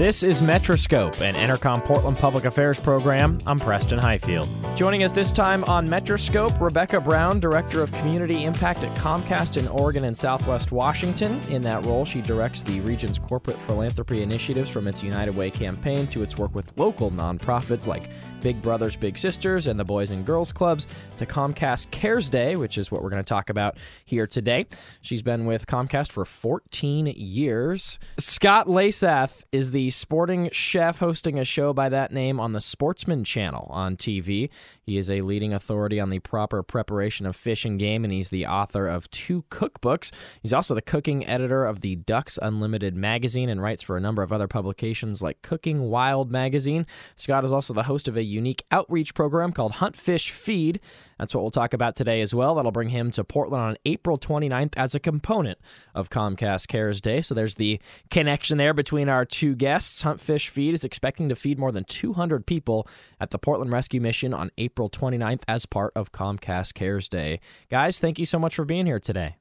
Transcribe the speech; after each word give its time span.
This 0.00 0.22
is 0.22 0.40
Metroscope, 0.40 1.20
an 1.20 1.34
Entercom 1.34 1.84
Portland 1.84 2.16
Public 2.16 2.46
Affairs 2.46 2.80
program. 2.80 3.38
I'm 3.46 3.58
Preston 3.58 3.98
Highfield. 3.98 4.48
Joining 4.74 5.02
us 5.02 5.12
this 5.12 5.30
time 5.30 5.62
on 5.64 5.86
Metroscope, 5.86 6.58
Rebecca 6.58 7.02
Brown, 7.02 7.38
Director 7.38 7.82
of 7.82 7.92
Community 7.92 8.44
Impact 8.44 8.82
at 8.82 8.96
Comcast 8.96 9.58
in 9.58 9.68
Oregon 9.68 10.04
and 10.04 10.16
Southwest 10.16 10.72
Washington. 10.72 11.38
In 11.50 11.62
that 11.64 11.84
role, 11.84 12.06
she 12.06 12.22
directs 12.22 12.62
the 12.62 12.80
region's 12.80 13.18
corporate 13.18 13.58
philanthropy 13.58 14.22
initiatives 14.22 14.70
from 14.70 14.88
its 14.88 15.02
United 15.02 15.36
Way 15.36 15.50
campaign 15.50 16.06
to 16.06 16.22
its 16.22 16.38
work 16.38 16.54
with 16.54 16.72
local 16.78 17.10
nonprofits 17.10 17.86
like 17.86 18.08
Big 18.40 18.62
Brothers 18.62 18.96
Big 18.96 19.18
Sisters 19.18 19.66
and 19.66 19.78
the 19.78 19.84
Boys 19.84 20.10
and 20.10 20.24
Girls 20.24 20.50
Clubs 20.50 20.86
to 21.18 21.26
Comcast 21.26 21.90
Cares 21.90 22.30
Day, 22.30 22.56
which 22.56 22.78
is 22.78 22.90
what 22.90 23.02
we're 23.02 23.10
going 23.10 23.22
to 23.22 23.28
talk 23.28 23.50
about 23.50 23.76
here 24.06 24.26
today. 24.26 24.66
She's 25.02 25.20
been 25.20 25.44
with 25.44 25.66
Comcast 25.66 26.10
for 26.10 26.24
14 26.24 27.12
years. 27.16 27.98
Scott 28.18 28.66
Leysath 28.66 29.42
is 29.52 29.70
the 29.72 29.89
sporting 29.90 30.48
chef 30.52 30.98
hosting 30.98 31.38
a 31.38 31.44
show 31.44 31.72
by 31.72 31.88
that 31.88 32.12
name 32.12 32.40
on 32.40 32.52
the 32.52 32.60
Sportsman 32.60 33.24
Channel 33.24 33.66
on 33.70 33.96
TV. 33.96 34.48
He 34.82 34.96
is 34.96 35.10
a 35.10 35.20
leading 35.20 35.52
authority 35.52 36.00
on 36.00 36.10
the 36.10 36.18
proper 36.18 36.62
preparation 36.62 37.26
of 37.26 37.36
fish 37.36 37.64
and 37.64 37.78
game, 37.78 38.04
and 38.04 38.12
he's 38.12 38.30
the 38.30 38.46
author 38.46 38.88
of 38.88 39.10
two 39.10 39.44
cookbooks. 39.50 40.10
He's 40.42 40.52
also 40.52 40.74
the 40.74 40.82
cooking 40.82 41.26
editor 41.26 41.64
of 41.64 41.80
the 41.80 41.96
Ducks 41.96 42.38
Unlimited 42.40 42.96
magazine 42.96 43.48
and 43.48 43.62
writes 43.62 43.82
for 43.82 43.96
a 43.96 44.00
number 44.00 44.22
of 44.22 44.32
other 44.32 44.48
publications 44.48 45.22
like 45.22 45.42
Cooking 45.42 45.82
Wild 45.90 46.30
magazine. 46.30 46.86
Scott 47.16 47.44
is 47.44 47.52
also 47.52 47.74
the 47.74 47.84
host 47.84 48.08
of 48.08 48.16
a 48.16 48.22
unique 48.22 48.64
outreach 48.70 49.14
program 49.14 49.52
called 49.52 49.72
Hunt 49.72 49.96
Fish 49.96 50.30
Feed. 50.30 50.80
That's 51.18 51.34
what 51.34 51.42
we'll 51.42 51.50
talk 51.50 51.74
about 51.74 51.96
today 51.96 52.20
as 52.20 52.34
well. 52.34 52.54
That'll 52.54 52.72
bring 52.72 52.88
him 52.88 53.10
to 53.12 53.24
Portland 53.24 53.62
on 53.62 53.76
April 53.84 54.18
29th 54.18 54.74
as 54.76 54.94
a 54.94 55.00
component 55.00 55.58
of 55.94 56.08
Comcast 56.10 56.68
Cares 56.68 57.00
Day. 57.00 57.20
So 57.20 57.34
there's 57.34 57.56
the 57.56 57.80
connection 58.10 58.58
there 58.58 58.74
between 58.74 59.08
our 59.08 59.24
two 59.24 59.54
guests. 59.54 59.79
Hunt 60.02 60.20
Fish 60.20 60.48
Feed 60.48 60.74
is 60.74 60.84
expecting 60.84 61.28
to 61.28 61.36
feed 61.36 61.58
more 61.58 61.72
than 61.72 61.84
200 61.84 62.46
people 62.46 62.86
at 63.20 63.30
the 63.30 63.38
Portland 63.38 63.72
Rescue 63.72 64.00
Mission 64.00 64.34
on 64.34 64.50
April 64.58 64.88
29th 64.88 65.42
as 65.48 65.66
part 65.66 65.92
of 65.94 66.12
Comcast 66.12 66.74
Cares 66.74 67.08
Day. 67.08 67.40
Guys, 67.70 67.98
thank 67.98 68.18
you 68.18 68.26
so 68.26 68.38
much 68.38 68.54
for 68.54 68.64
being 68.64 68.86
here 68.86 69.00
today. 69.00 69.36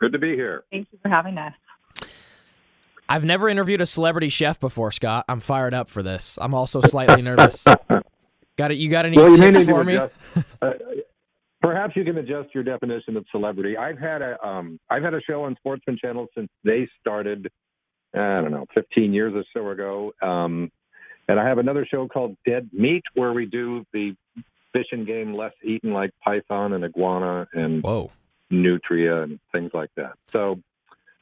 Good 0.00 0.12
to 0.12 0.18
be 0.18 0.34
here. 0.34 0.64
Thank 0.70 0.88
you 0.92 0.98
for 1.02 1.08
having 1.08 1.36
us. 1.36 1.54
I've 3.08 3.24
never 3.24 3.48
interviewed 3.48 3.80
a 3.80 3.86
celebrity 3.86 4.28
chef 4.28 4.60
before, 4.60 4.92
Scott. 4.92 5.24
I'm 5.28 5.40
fired 5.40 5.74
up 5.74 5.90
for 5.90 6.02
this. 6.02 6.38
I'm 6.40 6.54
also 6.54 6.80
slightly 6.80 7.22
nervous. 7.22 7.64
got 8.56 8.70
it? 8.70 8.78
You 8.78 8.88
got 8.88 9.04
any 9.04 9.16
well, 9.16 9.34
tips 9.34 9.64
for 9.64 9.82
me? 9.82 9.96
Adjust, 9.96 10.14
uh, 10.62 10.72
perhaps 11.60 11.96
you 11.96 12.04
can 12.04 12.18
adjust 12.18 12.54
your 12.54 12.62
definition 12.62 13.16
of 13.16 13.26
celebrity. 13.32 13.76
I've 13.76 13.98
had 13.98 14.22
a 14.22 14.36
um, 14.46 14.78
I've 14.88 15.02
had 15.02 15.14
a 15.14 15.20
show 15.22 15.42
on 15.42 15.56
Sportsman 15.56 15.98
Channel 15.98 16.28
since 16.36 16.48
they 16.64 16.88
started. 17.00 17.50
I 18.14 18.40
don't 18.40 18.50
know, 18.50 18.66
15 18.74 19.12
years 19.12 19.32
or 19.34 19.44
so 19.54 19.70
ago. 19.70 20.12
Um, 20.20 20.70
and 21.28 21.38
I 21.38 21.46
have 21.46 21.58
another 21.58 21.86
show 21.88 22.08
called 22.08 22.36
Dead 22.44 22.68
Meat 22.72 23.04
where 23.14 23.32
we 23.32 23.46
do 23.46 23.84
the 23.92 24.14
fish 24.72 24.86
and 24.92 25.06
game 25.06 25.34
less 25.34 25.52
eaten, 25.64 25.92
like 25.92 26.10
python 26.24 26.72
and 26.72 26.84
iguana 26.84 27.46
and 27.52 27.82
Whoa. 27.82 28.10
nutria 28.50 29.22
and 29.22 29.38
things 29.52 29.70
like 29.72 29.90
that. 29.96 30.14
So 30.32 30.60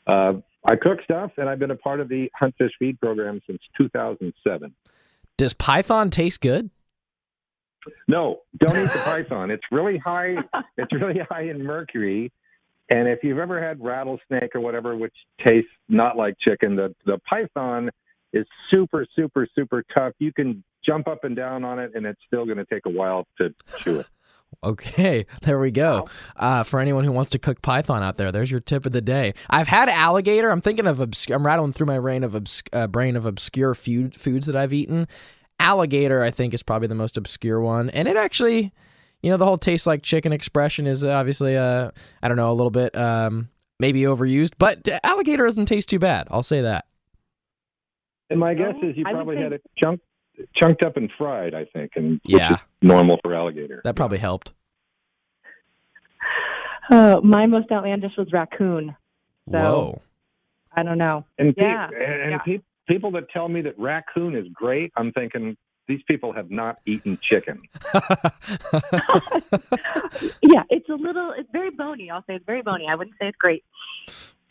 uh, 0.06 0.34
I 0.64 0.76
cook 0.76 1.00
stuff, 1.04 1.32
and 1.36 1.48
I've 1.48 1.58
been 1.58 1.70
a 1.70 1.76
part 1.76 2.00
of 2.00 2.08
the 2.08 2.30
Hunt 2.34 2.54
Fish 2.56 2.72
Feed 2.78 2.98
program 3.00 3.40
since 3.46 3.60
2007. 3.76 4.74
Does 5.36 5.54
python 5.54 6.10
taste 6.10 6.40
good? 6.40 6.70
No, 8.06 8.40
don't 8.58 8.76
eat 8.76 8.92
the 8.92 8.98
python. 9.04 9.50
It's 9.50 9.64
really 9.70 9.98
high. 9.98 10.36
It's 10.76 10.92
really 10.92 11.20
high 11.30 11.42
in 11.42 11.62
mercury. 11.62 12.32
And 12.90 13.06
if 13.08 13.20
you've 13.22 13.38
ever 13.38 13.62
had 13.62 13.82
rattlesnake 13.82 14.54
or 14.54 14.60
whatever, 14.60 14.96
which 14.96 15.14
tastes 15.44 15.70
not 15.88 16.16
like 16.16 16.34
chicken, 16.40 16.76
the 16.76 16.94
the 17.04 17.18
python 17.28 17.90
is 18.32 18.46
super, 18.70 19.06
super, 19.14 19.46
super 19.54 19.84
tough. 19.94 20.12
You 20.18 20.32
can 20.32 20.62
jump 20.84 21.08
up 21.08 21.24
and 21.24 21.36
down 21.36 21.64
on 21.64 21.78
it, 21.78 21.92
and 21.94 22.06
it's 22.06 22.20
still 22.26 22.44
going 22.44 22.58
to 22.58 22.64
take 22.64 22.86
a 22.86 22.90
while 22.90 23.26
to 23.38 23.54
chew 23.78 24.00
it. 24.00 24.06
Okay, 24.64 25.26
there 25.42 25.60
we 25.60 25.70
go. 25.70 26.08
Uh, 26.34 26.62
for 26.62 26.80
anyone 26.80 27.04
who 27.04 27.12
wants 27.12 27.30
to 27.30 27.38
cook 27.38 27.60
python 27.60 28.02
out 28.02 28.16
there, 28.16 28.32
there's 28.32 28.50
your 28.50 28.60
tip 28.60 28.86
of 28.86 28.92
the 28.92 29.02
day. 29.02 29.34
I've 29.50 29.68
had 29.68 29.90
alligator. 29.90 30.50
I'm 30.50 30.62
thinking 30.62 30.86
of 30.86 31.00
I'm 31.00 31.46
rattling 31.46 31.74
through 31.74 31.86
my 31.86 31.98
brain 31.98 32.24
of 32.24 32.34
obs- 32.34 32.62
uh, 32.72 32.86
brain 32.86 33.14
of 33.14 33.26
obscure 33.26 33.74
food 33.74 34.14
foods 34.14 34.46
that 34.46 34.56
I've 34.56 34.72
eaten. 34.72 35.06
Alligator, 35.60 36.22
I 36.22 36.30
think, 36.30 36.54
is 36.54 36.62
probably 36.62 36.88
the 36.88 36.94
most 36.94 37.16
obscure 37.16 37.60
one, 37.60 37.90
and 37.90 38.08
it 38.08 38.16
actually, 38.16 38.72
you 39.22 39.30
know, 39.30 39.36
the 39.36 39.44
whole 39.44 39.58
taste 39.58 39.86
like 39.86 40.02
chicken 40.02 40.32
expression 40.32 40.86
is 40.86 41.04
obviously, 41.04 41.56
uh, 41.56 41.90
I 42.22 42.28
don't 42.28 42.36
know, 42.36 42.50
a 42.50 42.54
little 42.54 42.70
bit 42.70 42.96
um, 42.96 43.48
maybe 43.80 44.02
overused, 44.02 44.52
but 44.58 44.86
alligator 45.02 45.44
doesn't 45.44 45.66
taste 45.66 45.88
too 45.88 45.98
bad. 45.98 46.28
I'll 46.30 46.42
say 46.42 46.62
that. 46.62 46.86
And 48.30 48.38
my 48.38 48.54
guess 48.54 48.74
is 48.82 48.96
you 48.96 49.04
probably 49.04 49.36
had 49.36 49.52
it 49.52 49.62
chunked 49.76 50.04
chunked 50.54 50.82
up 50.82 50.96
and 50.96 51.10
fried, 51.18 51.54
I 51.54 51.64
think, 51.64 51.92
and 51.96 52.20
yeah, 52.24 52.58
normal 52.82 53.18
for 53.22 53.34
alligator. 53.34 53.80
That 53.84 53.96
probably 53.96 54.18
helped. 54.18 54.52
Uh, 56.90 57.20
my 57.22 57.46
most 57.46 57.70
outlandish 57.70 58.12
was 58.16 58.28
raccoon. 58.32 58.96
So 59.50 59.58
Whoa. 59.58 60.02
I 60.74 60.82
don't 60.82 60.98
know. 60.98 61.24
And, 61.38 61.54
pe- 61.54 61.62
yeah. 61.62 61.88
and 61.88 62.30
yeah. 62.30 62.38
pe- 62.38 62.62
people 62.88 63.10
that 63.12 63.30
tell 63.30 63.48
me 63.48 63.60
that 63.62 63.78
raccoon 63.78 64.34
is 64.34 64.46
great, 64.52 64.92
I'm 64.96 65.12
thinking 65.12 65.56
these 65.88 66.02
people 66.06 66.32
have 66.32 66.50
not 66.50 66.78
eaten 66.86 67.18
chicken. 67.22 67.62
yeah, 70.42 70.62
it's 70.70 70.88
a 70.88 70.94
little, 70.94 71.32
it's 71.36 71.48
very 71.50 71.70
bony. 71.70 72.10
I'll 72.10 72.22
say 72.26 72.34
it's 72.36 72.46
very 72.46 72.62
bony. 72.62 72.86
I 72.88 72.94
wouldn't 72.94 73.16
say 73.20 73.28
it's 73.28 73.38
great. 73.38 73.64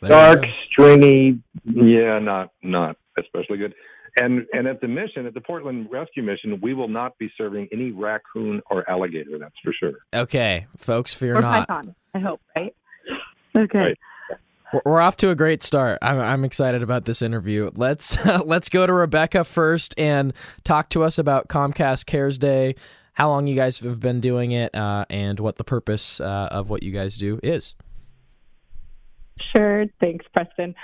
There 0.02 0.10
Dark, 0.10 0.44
stringy. 0.70 1.40
Yeah, 1.64 2.20
not 2.20 2.52
not 2.62 2.98
especially 3.18 3.58
good. 3.58 3.74
And 4.16 4.46
and 4.54 4.68
at 4.68 4.82
the 4.82 4.88
mission, 4.88 5.26
at 5.26 5.34
the 5.34 5.42
Portland 5.42 5.88
Rescue 5.92 6.24
Mission, 6.24 6.60
we 6.62 6.74
will 6.74 6.88
not 6.88 7.18
be 7.18 7.32
serving 7.38 7.68
any 7.72 7.92
raccoon 7.92 8.62
or 8.70 8.88
alligator. 8.90 9.40
That's 9.40 9.56
for 9.64 9.74
sure. 9.74 9.94
Okay, 10.14 10.68
folks, 10.78 11.14
fear 11.14 11.38
or 11.38 11.42
not. 11.42 11.68
python, 11.68 11.96
I 12.14 12.20
hope, 12.20 12.42
right? 12.56 12.76
Okay. 13.56 13.80
Right. 13.80 13.98
We're- 14.74 15.04
off 15.04 15.18
to 15.18 15.30
a 15.30 15.36
great 15.36 15.64
start. 15.64 16.00
I'm, 16.02 16.20
I'm 16.20 16.44
excited 16.44 16.84
about 16.84 17.06
this 17.06 17.22
interview. 17.22 17.72
Let's 17.76 18.18
let's 18.46 18.70
go 18.70 18.86
to 18.86 18.94
Rebecca 18.94 19.44
first 19.44 19.94
and 19.98 20.34
talk 20.64 20.90
to 20.90 21.04
us 21.04 21.18
about 21.18 21.48
Comcast 21.48 22.06
Cares 22.06 22.38
Day, 22.38 22.76
how 23.14 23.30
long 23.30 23.48
you 23.48 23.56
guys 23.56 23.80
have 23.80 24.00
been 24.00 24.20
doing 24.20 24.52
it, 24.52 24.76
uh, 24.76 25.06
and 25.10 25.40
what 25.40 25.56
the 25.58 25.64
purpose 25.64 26.20
uh, 26.20 26.50
of 26.52 26.70
what 26.70 26.84
you 26.84 26.92
guys 26.92 27.18
do 27.18 27.40
is. 27.44 27.76
Sure. 29.56 29.86
Thanks, 30.00 30.26
Preston. 30.34 30.76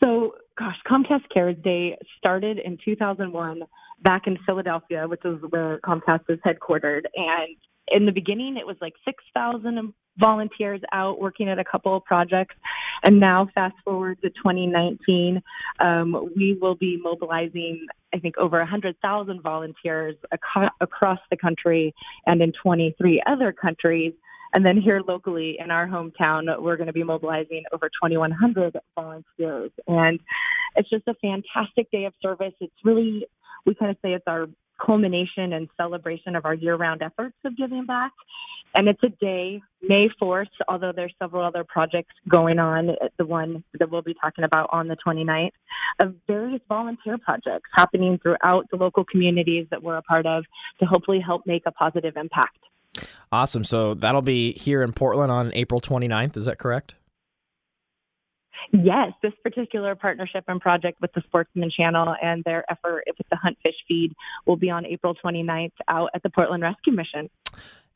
So, 0.00 0.34
gosh, 0.58 0.76
Comcast 0.86 1.28
Cares 1.32 1.56
Day 1.62 1.96
started 2.18 2.58
in 2.58 2.78
2001 2.84 3.62
back 4.02 4.26
in 4.26 4.38
Philadelphia, 4.44 5.06
which 5.06 5.24
is 5.24 5.38
where 5.50 5.78
Comcast 5.80 6.22
is 6.28 6.38
headquartered. 6.44 7.02
And 7.14 7.56
in 7.90 8.06
the 8.06 8.12
beginning, 8.12 8.56
it 8.56 8.66
was 8.66 8.76
like 8.80 8.94
6,000 9.04 9.92
volunteers 10.18 10.80
out 10.92 11.20
working 11.20 11.48
at 11.48 11.58
a 11.58 11.64
couple 11.64 11.96
of 11.96 12.04
projects. 12.04 12.54
And 13.02 13.18
now, 13.18 13.48
fast 13.54 13.74
forward 13.84 14.20
to 14.22 14.30
2019, 14.30 15.42
um, 15.80 16.30
we 16.36 16.58
will 16.60 16.74
be 16.74 17.00
mobilizing, 17.02 17.86
I 18.14 18.18
think, 18.18 18.36
over 18.38 18.58
100,000 18.58 19.42
volunteers 19.42 20.16
aco- 20.32 20.74
across 20.80 21.18
the 21.30 21.36
country 21.36 21.94
and 22.26 22.42
in 22.42 22.52
23 22.62 23.22
other 23.26 23.52
countries. 23.52 24.12
And 24.52 24.66
then 24.66 24.80
here 24.80 25.00
locally 25.06 25.56
in 25.58 25.70
our 25.70 25.86
hometown, 25.86 26.60
we're 26.60 26.76
going 26.76 26.88
to 26.88 26.92
be 26.92 27.04
mobilizing 27.04 27.62
over 27.72 27.88
2,100 27.88 28.76
volunteers. 28.96 29.70
And 29.86 30.18
it's 30.76 30.90
just 30.90 31.06
a 31.06 31.14
fantastic 31.14 31.90
day 31.90 32.04
of 32.04 32.14
service. 32.20 32.52
It's 32.60 32.74
really, 32.84 33.26
we 33.64 33.74
kind 33.74 33.90
of 33.90 33.96
say 34.02 34.12
it's 34.12 34.24
our 34.26 34.48
culmination 34.84 35.52
and 35.52 35.68
celebration 35.76 36.36
of 36.36 36.44
our 36.44 36.54
year 36.54 36.76
round 36.76 37.02
efforts 37.02 37.36
of 37.44 37.56
giving 37.56 37.86
back. 37.86 38.12
and 38.74 38.88
it's 38.88 39.02
a 39.02 39.08
day, 39.08 39.60
May 39.82 40.08
4th, 40.22 40.46
although 40.68 40.92
there's 40.94 41.12
several 41.18 41.44
other 41.44 41.64
projects 41.64 42.14
going 42.28 42.58
on, 42.60 42.90
the 43.18 43.26
one 43.26 43.64
that 43.78 43.90
we'll 43.90 44.02
be 44.02 44.14
talking 44.14 44.44
about 44.44 44.68
on 44.72 44.86
the 44.86 44.96
29th, 45.04 45.50
of 45.98 46.14
various 46.28 46.60
volunteer 46.68 47.18
projects 47.18 47.68
happening 47.74 48.18
throughout 48.22 48.66
the 48.70 48.76
local 48.76 49.04
communities 49.04 49.66
that 49.70 49.82
we're 49.82 49.96
a 49.96 50.02
part 50.02 50.24
of 50.24 50.44
to 50.78 50.86
hopefully 50.86 51.20
help 51.20 51.46
make 51.46 51.64
a 51.66 51.72
positive 51.72 52.16
impact. 52.16 52.58
Awesome. 53.32 53.64
So 53.64 53.94
that'll 53.94 54.22
be 54.22 54.52
here 54.52 54.82
in 54.82 54.92
Portland 54.92 55.32
on 55.32 55.52
April 55.54 55.80
29th. 55.80 56.36
Is 56.36 56.44
that 56.44 56.58
correct? 56.58 56.94
Yes, 58.72 59.12
this 59.22 59.32
particular 59.42 59.94
partnership 59.94 60.44
and 60.48 60.60
project 60.60 61.00
with 61.00 61.12
the 61.12 61.22
Sportsman 61.26 61.70
Channel 61.70 62.14
and 62.22 62.42
their 62.44 62.70
effort 62.70 63.04
with 63.06 63.28
the 63.30 63.36
Hunt 63.36 63.56
Fish 63.62 63.74
Feed 63.88 64.14
will 64.46 64.56
be 64.56 64.70
on 64.70 64.86
April 64.86 65.14
29th 65.14 65.72
out 65.88 66.10
at 66.14 66.22
the 66.22 66.30
Portland 66.30 66.62
Rescue 66.62 66.92
Mission. 66.92 67.28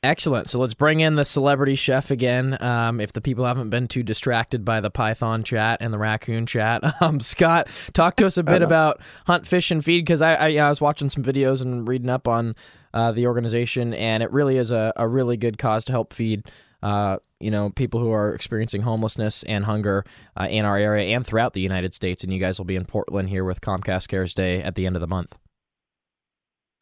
Excellent. 0.05 0.51
So 0.51 0.59
let's 0.59 0.75
bring 0.75 1.01
in 1.01 1.15
the 1.15 1.25
celebrity 1.25 1.77
chef 1.77 2.11
again. 2.11 2.63
Um, 2.63 3.01
if 3.01 3.15
the 3.15 3.23
people 3.23 3.47
haven't 3.47 3.71
been 3.71 3.89
too 3.89 4.03
distracted 4.03 4.63
by 4.63 4.83
the 4.83 4.91
Python 4.91 5.45
chat 5.45 5.79
and 5.81 5.95
the 5.95 5.99
raccoon 5.99 6.45
chat, 6.45 6.83
um, 7.01 7.21
Scott, 7.21 7.69
talk 7.95 8.17
to 8.17 8.27
us 8.27 8.37
a 8.37 8.43
bit 8.43 8.61
about 8.61 9.01
Hunt 9.27 9.47
Fish 9.47 9.71
and 9.71 9.83
Feed 9.83 10.05
because 10.05 10.21
I, 10.21 10.35
I, 10.35 10.49
yeah, 10.49 10.67
I, 10.67 10.69
was 10.69 10.81
watching 10.81 11.09
some 11.09 11.25
videos 11.25 11.63
and 11.63 11.89
reading 11.89 12.11
up 12.11 12.29
on 12.29 12.55
uh, 12.93 13.13
the 13.13 13.27
organization, 13.27 13.95
and 13.95 14.23
it 14.23 14.31
really 14.31 14.59
is 14.59 14.71
a, 14.71 14.93
a 14.97 15.09
really 15.09 15.39
good 15.39 15.57
cause 15.57 15.87
to 15.87 15.93
help 15.93 16.13
feed. 16.13 16.51
Uh, 16.85 17.19
you 17.41 17.51
know, 17.51 17.71
people 17.71 17.99
who 17.99 18.13
are 18.13 18.35
experiencing 18.35 18.83
homelessness 18.83 19.43
and 19.43 19.65
hunger 19.65 20.05
uh, 20.39 20.47
in 20.49 20.65
our 20.65 20.77
area 20.77 21.17
and 21.17 21.27
throughout 21.27 21.53
the 21.53 21.61
United 21.61 21.93
States. 21.93 22.23
And 22.23 22.33
you 22.33 22.39
guys 22.39 22.59
will 22.59 22.65
be 22.65 22.77
in 22.77 22.85
Portland 22.85 23.29
here 23.29 23.45
with 23.45 23.61
Comcast 23.61 24.09
Cares 24.09 24.35
Day 24.35 24.63
at 24.63 24.77
the 24.77 24.87
end 24.87 24.95
of 24.95 25.01
the 25.01 25.09
month 25.09 25.35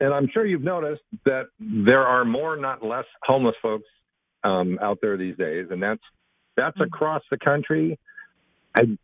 and 0.02 0.12
I'm 0.12 0.28
sure 0.34 0.44
you've 0.44 0.64
noticed 0.64 1.02
that 1.24 1.44
there 1.60 2.04
are 2.04 2.24
more, 2.24 2.56
not 2.56 2.84
less, 2.84 3.04
homeless 3.22 3.54
folks 3.62 3.86
um, 4.42 4.76
out 4.82 4.98
there 5.00 5.16
these 5.16 5.36
days, 5.36 5.66
and 5.70 5.80
that's 5.80 6.02
that's 6.56 6.74
mm-hmm. 6.74 6.92
across 6.92 7.22
the 7.30 7.38
country. 7.38 8.00
I 8.74 8.98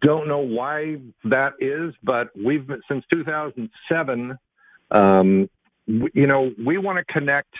don't 0.00 0.28
know 0.28 0.38
why 0.38 0.98
that 1.24 1.54
is, 1.58 1.92
but 2.04 2.28
we've 2.36 2.66
been, 2.68 2.80
since 2.88 3.04
2007. 3.12 4.38
Um, 4.92 5.50
you 5.86 6.26
know, 6.26 6.52
we 6.64 6.78
want 6.78 7.04
to 7.04 7.12
connect 7.12 7.52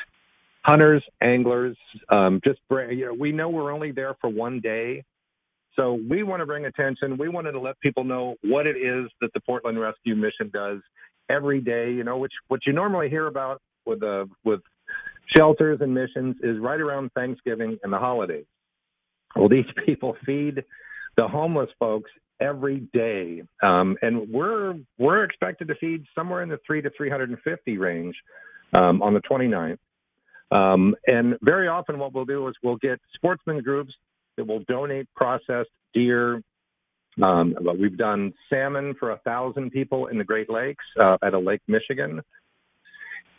hunters, 0.64 1.04
anglers. 1.20 1.76
Um, 2.08 2.40
just 2.44 2.60
bring, 2.68 2.98
you 2.98 3.06
know, 3.06 3.14
we 3.14 3.32
know 3.32 3.48
we're 3.48 3.72
only 3.72 3.92
there 3.92 4.14
for 4.20 4.28
one 4.30 4.60
day, 4.60 5.04
so 5.76 5.98
we 6.08 6.22
want 6.22 6.40
to 6.40 6.46
bring 6.46 6.66
attention. 6.66 7.16
We 7.18 7.28
wanted 7.28 7.52
to 7.52 7.60
let 7.60 7.78
people 7.80 8.04
know 8.04 8.36
what 8.42 8.66
it 8.66 8.76
is 8.76 9.10
that 9.20 9.32
the 9.34 9.40
Portland 9.40 9.80
Rescue 9.80 10.14
Mission 10.14 10.50
does 10.52 10.80
every 11.28 11.60
day, 11.60 11.92
you 11.92 12.04
know, 12.04 12.18
which 12.18 12.32
what 12.48 12.60
you 12.66 12.72
normally 12.72 13.08
hear 13.08 13.26
about 13.26 13.60
with 13.86 14.02
uh, 14.02 14.26
with 14.44 14.60
shelters 15.36 15.78
and 15.80 15.94
missions 15.94 16.36
is 16.42 16.58
right 16.58 16.80
around 16.80 17.10
Thanksgiving 17.14 17.78
and 17.82 17.92
the 17.92 17.98
holidays. 17.98 18.46
Well, 19.34 19.48
these 19.48 19.66
people 19.86 20.16
feed 20.24 20.64
the 21.16 21.28
homeless 21.28 21.70
folks 21.78 22.10
every 22.40 22.88
day, 22.92 23.42
um, 23.62 23.96
and 24.02 24.28
we're 24.30 24.74
we're 24.98 25.24
expected 25.24 25.68
to 25.68 25.74
feed 25.76 26.04
somewhere 26.14 26.42
in 26.42 26.48
the 26.48 26.60
three 26.66 26.82
to 26.82 26.90
350 26.96 27.78
range 27.78 28.14
um, 28.74 29.02
on 29.02 29.14
the 29.14 29.20
29th. 29.20 29.78
Um, 30.50 30.94
and 31.06 31.36
very 31.42 31.68
often, 31.68 31.98
what 31.98 32.14
we'll 32.14 32.24
do 32.24 32.46
is 32.48 32.54
we'll 32.62 32.76
get 32.76 33.00
sportsman 33.14 33.62
groups 33.62 33.92
that 34.36 34.46
will 34.46 34.60
donate 34.68 35.08
processed 35.14 35.70
deer, 35.94 36.42
um, 37.22 37.54
we've 37.78 37.96
done 37.96 38.32
salmon 38.50 38.94
for 38.98 39.12
a 39.12 39.18
thousand 39.18 39.70
people 39.70 40.08
in 40.08 40.18
the 40.18 40.24
Great 40.24 40.50
Lakes 40.50 40.84
uh, 41.00 41.16
at 41.22 41.34
a 41.34 41.38
Lake 41.38 41.62
Michigan, 41.68 42.20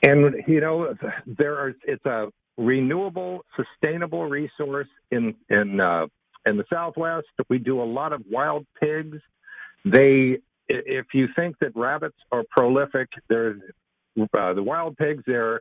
and 0.03 0.35
you 0.47 0.61
know 0.61 0.95
there 1.25 1.55
are 1.55 1.75
it's 1.85 2.05
a 2.05 2.27
renewable, 2.57 3.43
sustainable 3.55 4.29
resource 4.29 4.87
in 5.11 5.35
in 5.49 5.79
uh, 5.81 6.05
in 6.45 6.57
the 6.57 6.63
Southwest. 6.71 7.27
We 7.49 7.57
do 7.57 7.81
a 7.81 7.83
lot 7.83 8.13
of 8.13 8.21
wild 8.29 8.65
pigs. 8.79 9.17
They, 9.83 10.39
if 10.69 11.07
you 11.13 11.27
think 11.35 11.57
that 11.59 11.75
rabbits 11.75 12.17
are 12.31 12.43
prolific, 12.49 13.09
there's 13.27 13.61
uh, 14.17 14.53
the 14.53 14.63
wild 14.63 14.95
pigs. 14.95 15.23
They're 15.27 15.59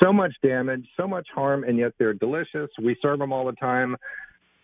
so 0.00 0.12
much 0.12 0.32
damage, 0.42 0.86
so 0.96 1.06
much 1.06 1.26
harm, 1.34 1.64
and 1.64 1.78
yet 1.78 1.92
they're 1.98 2.14
delicious. 2.14 2.70
We 2.82 2.96
serve 3.02 3.18
them 3.18 3.32
all 3.32 3.46
the 3.46 3.52
time. 3.52 3.96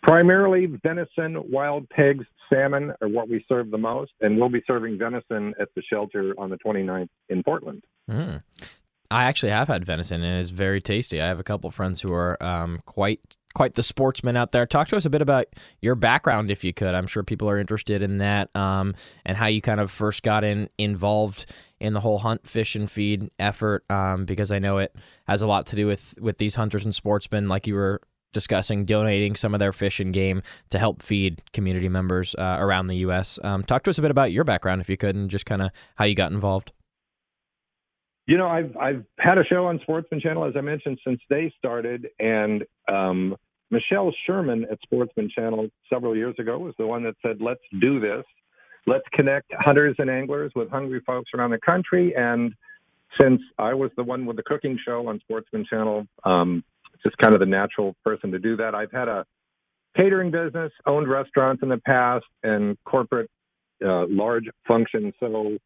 Primarily 0.03 0.67
venison, 0.83 1.51
wild 1.51 1.89
pigs, 1.91 2.25
salmon 2.49 2.93
are 3.03 3.09
what 3.09 3.29
we 3.29 3.45
serve 3.49 3.71
the 3.71 3.79
most, 3.79 4.13
and 4.21 4.39
we'll 4.39 4.49
be 4.49 4.63
serving 4.67 4.99
venison 4.99 5.55
at 5.61 5.69
the 5.75 5.83
shelter 5.83 6.35
on 6.39 6.51
the 6.51 6.59
29th 6.59 7.09
in 7.29 7.43
Portland. 7.43 7.83
Mm. 8.09 8.43
I 9.11 9.25
actually 9.25 9.53
have 9.53 9.69
had 9.69 9.85
venison, 9.85 10.23
and 10.23 10.41
it's 10.41 10.51
very 10.51 10.81
tasty. 10.81 11.21
I 11.21 11.27
have 11.27 11.41
a 11.41 11.45
couple 11.45 11.71
friends 11.71 12.01
who 12.01 12.13
are 12.13 12.43
um, 12.43 12.81
quite 12.85 13.21
quite 13.55 13.75
the 13.75 13.83
sportsmen 13.83 14.37
out 14.37 14.53
there. 14.53 14.67
Talk 14.67 14.89
to 14.89 14.97
us 14.97 15.05
a 15.05 15.11
bit 15.11 15.23
about 15.23 15.47
your 15.81 15.95
background, 15.95 16.51
if 16.51 16.63
you 16.63 16.73
could. 16.73 16.95
I'm 16.95 17.07
sure 17.07 17.23
people 17.23 17.49
are 17.49 17.59
interested 17.59 18.03
in 18.03 18.19
that, 18.19 18.55
um, 18.55 18.95
and 19.25 19.37
how 19.37 19.47
you 19.47 19.61
kind 19.61 19.81
of 19.81 19.91
first 19.91 20.23
got 20.23 20.45
in 20.45 20.69
involved 20.79 21.47
in 21.81 21.95
the 21.95 22.01
whole 22.01 22.19
hunt, 22.19 22.47
fish, 22.47 22.77
and 22.77 22.91
feed 22.91 23.31
effort. 23.39 23.85
Um, 23.91 24.27
because 24.27 24.53
I 24.53 24.59
know 24.59 24.79
it 24.79 24.95
has 25.27 25.43
a 25.43 25.47
lot 25.47 25.67
to 25.69 25.77
do 25.77 25.87
with 25.87 26.15
with 26.21 26.39
these 26.39 26.55
hunters 26.55 26.85
and 26.85 26.95
sportsmen, 26.95 27.49
like 27.49 27.67
you 27.67 27.75
were 27.75 28.03
discussing 28.35 28.85
donating 28.85 29.35
some 29.35 29.55
of 29.55 29.61
their 29.61 29.73
fish 29.73 30.01
and 30.01 30.13
game 30.13 30.43
to 30.69 30.79
help 30.79 31.03
feed 31.03 31.43
community 31.53 31.89
members 31.89 32.35
uh, 32.35 32.57
around 32.59 32.89
the 32.89 32.97
U.S. 32.97 33.39
Um, 33.43 33.65
talk 33.65 33.85
to 33.85 33.91
us 33.91 33.99
a 33.99 34.03
bit 34.03 34.11
about 34.11 34.33
your 34.33 34.45
background, 34.45 34.83
if 34.83 34.91
you 34.91 34.99
could, 34.99 35.17
and 35.17 35.31
just 35.31 35.47
kind 35.47 35.63
of 35.63 35.71
how 35.97 36.05
you 36.05 36.15
got 36.15 36.31
involved. 36.31 36.73
You 38.29 38.37
know, 38.37 38.47
I've 38.47 38.77
I've 38.77 39.05
had 39.19 39.39
a 39.39 39.45
show 39.45 39.65
on 39.65 39.81
Sportsman 39.81 40.21
Channel, 40.21 40.45
as 40.45 40.53
I 40.55 40.61
mentioned, 40.61 40.99
since 41.03 41.19
they 41.31 41.51
started, 41.57 42.09
and 42.21 42.63
um, 42.87 43.35
Michelle 43.71 44.13
Sherman 44.27 44.67
at 44.71 44.79
Sportsman 44.83 45.31
Channel 45.35 45.69
several 45.91 46.15
years 46.15 46.35
ago 46.39 46.59
was 46.59 46.75
the 46.79 46.87
one 46.87 47.03
that 47.05 47.15
said, 47.23 47.39
"Let's 47.41 47.63
do 47.81 48.01
this. 48.01 48.25
Let's 48.87 49.07
connect 49.15 49.51
hunters 49.59 49.97
and 49.99 50.11
anglers 50.11 50.53
with 50.55 50.69
hungry 50.69 51.01
folks 51.07 51.31
around 51.35 51.53
the 51.53 51.59
country." 51.61 52.15
And 52.15 52.53
since 53.19 53.41
I 53.59 53.73
was 53.73 53.91
the 53.97 54.05
one 54.05 54.27
with 54.27 54.37
the 54.37 54.43
cooking 54.43 54.79
show 54.85 55.09
on 55.09 55.21
Sportsman 55.21 55.65
Channel, 55.65 56.07
um, 56.25 56.63
just 57.03 57.17
kind 57.17 57.33
of 57.33 57.41
the 57.41 57.47
natural 57.47 57.97
person 58.05 58.31
to 58.33 58.39
do 58.39 58.59
that. 58.59 58.75
I've 58.75 58.93
had 58.93 59.09
a 59.09 59.25
catering 59.97 60.31
business, 60.31 60.71
owned 60.85 61.09
restaurants 61.09 61.63
in 61.63 61.71
the 61.71 61.79
past, 61.79 62.27
and 62.43 62.77
corporate 62.85 63.31
uh, 63.83 64.05
large 64.07 64.51
functions. 64.67 65.15
So 65.19 65.57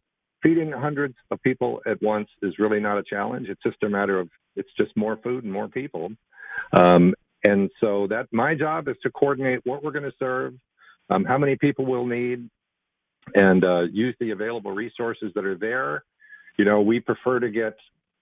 feeding 0.42 0.72
hundreds 0.72 1.14
of 1.30 1.40
people 1.42 1.80
at 1.86 2.02
once 2.02 2.28
is 2.42 2.58
really 2.58 2.80
not 2.80 2.98
a 2.98 3.02
challenge. 3.02 3.48
It's 3.48 3.62
just 3.62 3.82
a 3.82 3.88
matter 3.88 4.18
of 4.18 4.28
it's 4.56 4.70
just 4.76 4.96
more 4.96 5.18
food 5.22 5.44
and 5.44 5.52
more 5.52 5.68
people. 5.68 6.10
Um, 6.72 7.14
and 7.44 7.70
so 7.80 8.06
that 8.08 8.26
my 8.32 8.54
job 8.54 8.88
is 8.88 8.96
to 9.02 9.10
coordinate 9.10 9.60
what 9.64 9.82
we're 9.82 9.92
going 9.92 10.04
to 10.04 10.12
serve, 10.18 10.54
um, 11.10 11.24
how 11.24 11.38
many 11.38 11.56
people 11.56 11.86
we'll 11.86 12.06
need, 12.06 12.48
and 13.34 13.64
uh, 13.64 13.82
use 13.92 14.14
the 14.20 14.30
available 14.30 14.72
resources 14.72 15.32
that 15.34 15.44
are 15.44 15.56
there. 15.56 16.04
You 16.58 16.64
know, 16.64 16.80
we 16.82 17.00
prefer 17.00 17.40
to 17.40 17.50
get 17.50 17.74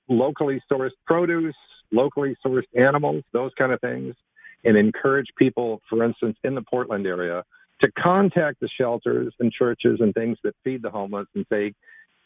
locally 0.08 0.62
sourced 0.70 0.90
produce, 1.06 1.55
locally 1.93 2.37
sourced 2.44 2.62
animals, 2.75 3.25
those 3.32 3.50
kind 3.58 3.73
of 3.73 3.81
things, 3.81 4.14
and 4.64 4.76
encourage 4.76 5.28
people, 5.37 5.80
for 5.88 6.04
instance, 6.04 6.37
in 6.44 6.54
the 6.54 6.62
Portland 6.62 7.06
area, 7.06 7.44
to 7.80 7.90
contact 7.92 8.61
the 8.61 8.68
shelters 8.78 9.33
and 9.40 9.50
churches 9.52 9.99
and 10.00 10.12
things 10.14 10.38
that 10.44 10.54
feed 10.64 10.83
the 10.83 10.90
homeless 10.90 11.26
and 11.35 11.47
say, 11.50 11.75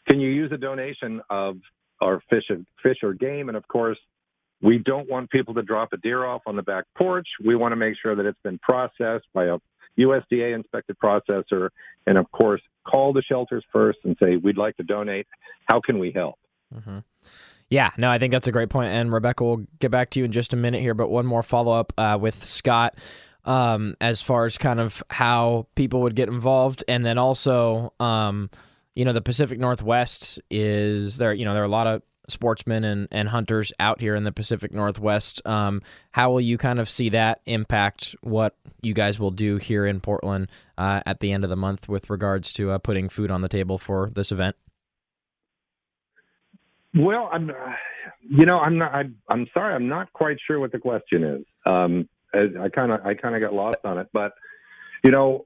can 0.07 0.19
you 0.19 0.29
use 0.29 0.51
a 0.51 0.57
donation 0.57 1.21
of 1.29 1.57
our 2.01 2.21
fish, 2.29 2.45
fish 2.81 2.97
or 3.03 3.13
game? 3.13 3.49
And 3.49 3.57
of 3.57 3.67
course, 3.67 3.97
we 4.61 4.77
don't 4.79 5.09
want 5.09 5.29
people 5.29 5.53
to 5.55 5.61
drop 5.61 5.93
a 5.93 5.97
deer 5.97 6.25
off 6.25 6.41
on 6.45 6.55
the 6.55 6.63
back 6.63 6.85
porch. 6.97 7.27
We 7.45 7.55
want 7.55 7.71
to 7.71 7.75
make 7.75 7.95
sure 8.01 8.15
that 8.15 8.25
it's 8.25 8.39
been 8.43 8.59
processed 8.59 9.25
by 9.33 9.45
a 9.45 9.57
USDA 9.99 10.55
inspected 10.55 10.97
processor. 11.03 11.69
And 12.07 12.17
of 12.17 12.29
course, 12.31 12.61
call 12.87 13.13
the 13.13 13.21
shelters 13.21 13.63
first 13.71 13.99
and 14.03 14.15
say, 14.19 14.37
we'd 14.37 14.57
like 14.57 14.77
to 14.77 14.83
donate. 14.83 15.27
How 15.65 15.81
can 15.81 15.99
we 15.99 16.11
help? 16.11 16.35
Mm-hmm. 16.73 16.99
Yeah, 17.69 17.91
no, 17.97 18.09
I 18.09 18.19
think 18.19 18.31
that's 18.31 18.47
a 18.47 18.51
great 18.51 18.69
point. 18.69 18.89
And 18.89 19.11
Rebecca, 19.11 19.43
we'll 19.43 19.65
get 19.79 19.89
back 19.89 20.11
to 20.11 20.19
you 20.19 20.25
in 20.25 20.31
just 20.31 20.53
a 20.53 20.55
minute 20.55 20.81
here, 20.81 20.93
but 20.93 21.09
one 21.09 21.25
more 21.25 21.41
follow 21.43 21.71
up 21.71 21.93
uh, 21.97 22.17
with 22.19 22.43
Scott 22.43 22.97
um, 23.43 23.95
as 23.99 24.21
far 24.21 24.45
as 24.45 24.57
kind 24.57 24.79
of 24.79 25.03
how 25.09 25.67
people 25.75 26.01
would 26.01 26.15
get 26.15 26.29
involved. 26.29 26.83
And 26.87 27.05
then 27.05 27.17
also, 27.17 27.93
um, 27.99 28.49
you 28.95 29.05
know, 29.05 29.13
the 29.13 29.21
Pacific 29.21 29.59
Northwest 29.59 30.39
is 30.49 31.17
there, 31.17 31.33
you 31.33 31.45
know, 31.45 31.53
there 31.53 31.61
are 31.61 31.67
a 31.67 31.69
lot 31.69 31.87
of 31.87 32.01
sportsmen 32.27 32.83
and, 32.83 33.07
and 33.11 33.29
hunters 33.29 33.71
out 33.79 33.99
here 34.01 34.15
in 34.15 34.23
the 34.23 34.31
Pacific 34.31 34.73
Northwest. 34.73 35.41
Um, 35.45 35.81
how 36.11 36.31
will 36.31 36.41
you 36.41 36.57
kind 36.57 36.79
of 36.79 36.89
see 36.89 37.09
that 37.09 37.41
impact 37.45 38.15
what 38.21 38.55
you 38.81 38.93
guys 38.93 39.19
will 39.19 39.31
do 39.31 39.57
here 39.57 39.85
in 39.85 39.99
Portland 39.99 40.49
uh, 40.77 41.01
at 41.05 41.19
the 41.19 41.31
end 41.31 41.43
of 41.43 41.49
the 41.49 41.55
month 41.55 41.87
with 41.87 42.09
regards 42.09 42.53
to 42.53 42.71
uh, 42.71 42.77
putting 42.77 43.09
food 43.09 43.29
on 43.29 43.41
the 43.41 43.49
table 43.49 43.77
for 43.77 44.09
this 44.15 44.31
event? 44.31 44.55
Well, 46.95 47.29
I'm, 47.31 47.51
you 48.21 48.45
know, 48.45 48.59
I'm 48.59 48.77
not. 48.77 48.95
I, 48.95 49.03
I'm 49.27 49.47
sorry, 49.53 49.75
I'm 49.75 49.89
not 49.89 50.13
quite 50.13 50.37
sure 50.47 50.61
what 50.61 50.71
the 50.71 50.79
question 50.79 51.25
is. 51.25 51.45
Um, 51.65 52.07
I 52.33 52.69
kind 52.73 52.91
of, 52.91 53.05
I 53.05 53.15
kind 53.15 53.35
of 53.35 53.41
got 53.41 53.53
lost 53.53 53.79
on 53.83 53.97
it, 53.97 54.07
but 54.13 54.31
you 55.03 55.11
know, 55.11 55.45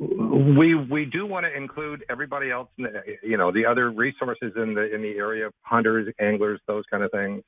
we 0.00 0.74
we 0.74 1.04
do 1.04 1.26
want 1.26 1.44
to 1.44 1.54
include 1.54 2.04
everybody 2.08 2.50
else, 2.50 2.68
in 2.78 2.84
the, 2.84 3.02
you 3.22 3.36
know, 3.36 3.52
the 3.52 3.66
other 3.66 3.90
resources 3.90 4.52
in 4.56 4.74
the 4.74 4.94
in 4.94 5.02
the 5.02 5.16
area, 5.18 5.50
hunters, 5.62 6.12
anglers, 6.18 6.60
those 6.66 6.84
kind 6.90 7.02
of 7.02 7.10
things. 7.10 7.42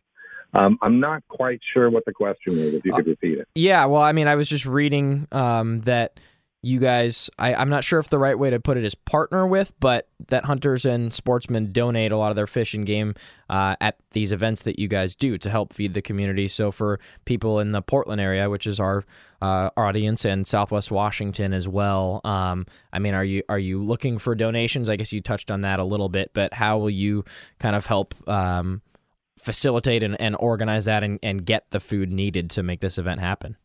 Um, 0.54 0.78
I'm 0.82 1.00
not 1.00 1.26
quite 1.28 1.60
sure 1.72 1.88
what 1.88 2.04
the 2.04 2.12
question 2.12 2.52
was. 2.52 2.74
If 2.74 2.84
you 2.84 2.92
could 2.92 3.06
repeat 3.06 3.38
it. 3.38 3.48
Yeah, 3.54 3.86
well, 3.86 4.02
I 4.02 4.12
mean, 4.12 4.28
I 4.28 4.34
was 4.34 4.50
just 4.50 4.66
reading 4.66 5.26
um, 5.32 5.80
that 5.82 6.20
you 6.64 6.78
guys, 6.78 7.28
I, 7.40 7.54
I'm 7.54 7.68
not 7.68 7.82
sure 7.82 7.98
if 7.98 8.08
the 8.08 8.20
right 8.20 8.38
way 8.38 8.50
to 8.50 8.60
put 8.60 8.76
it 8.76 8.84
is 8.84 8.94
partner 8.94 9.46
with, 9.48 9.72
but 9.80 10.08
that 10.28 10.44
hunters 10.44 10.84
and 10.84 11.12
sportsmen 11.12 11.72
donate 11.72 12.12
a 12.12 12.16
lot 12.16 12.30
of 12.30 12.36
their 12.36 12.46
fish 12.46 12.72
and 12.72 12.86
game 12.86 13.14
uh, 13.50 13.74
at 13.80 13.96
these 14.12 14.30
events 14.30 14.62
that 14.62 14.78
you 14.78 14.86
guys 14.86 15.16
do 15.16 15.36
to 15.38 15.50
help 15.50 15.72
feed 15.72 15.94
the 15.94 16.02
community. 16.02 16.46
So 16.46 16.70
for 16.70 17.00
people 17.24 17.58
in 17.58 17.72
the 17.72 17.82
Portland 17.82 18.20
area, 18.20 18.48
which 18.48 18.68
is 18.68 18.78
our 18.78 19.04
uh, 19.40 19.70
audience, 19.76 20.24
and 20.24 20.46
Southwest 20.46 20.92
Washington 20.92 21.52
as 21.52 21.66
well, 21.66 22.20
um, 22.22 22.66
I 22.92 23.00
mean, 23.00 23.14
are 23.14 23.24
you 23.24 23.42
are 23.48 23.58
you 23.58 23.82
looking 23.82 24.18
for 24.18 24.36
donations? 24.36 24.88
I 24.88 24.94
guess 24.94 25.12
you 25.12 25.20
touched 25.20 25.50
on 25.50 25.62
that 25.62 25.80
a 25.80 25.84
little 25.84 26.08
bit, 26.08 26.30
but 26.32 26.54
how 26.54 26.78
will 26.78 26.90
you 26.90 27.24
kind 27.58 27.74
of 27.74 27.86
help? 27.86 28.14
Um, 28.28 28.82
facilitate 29.38 30.04
and, 30.04 30.20
and 30.20 30.36
organize 30.38 30.84
that 30.84 31.02
and, 31.02 31.18
and 31.20 31.44
get 31.44 31.68
the 31.70 31.80
food 31.80 32.12
needed 32.12 32.48
to 32.48 32.62
make 32.62 32.78
this 32.78 32.96
event 32.96 33.18
happen? 33.18 33.56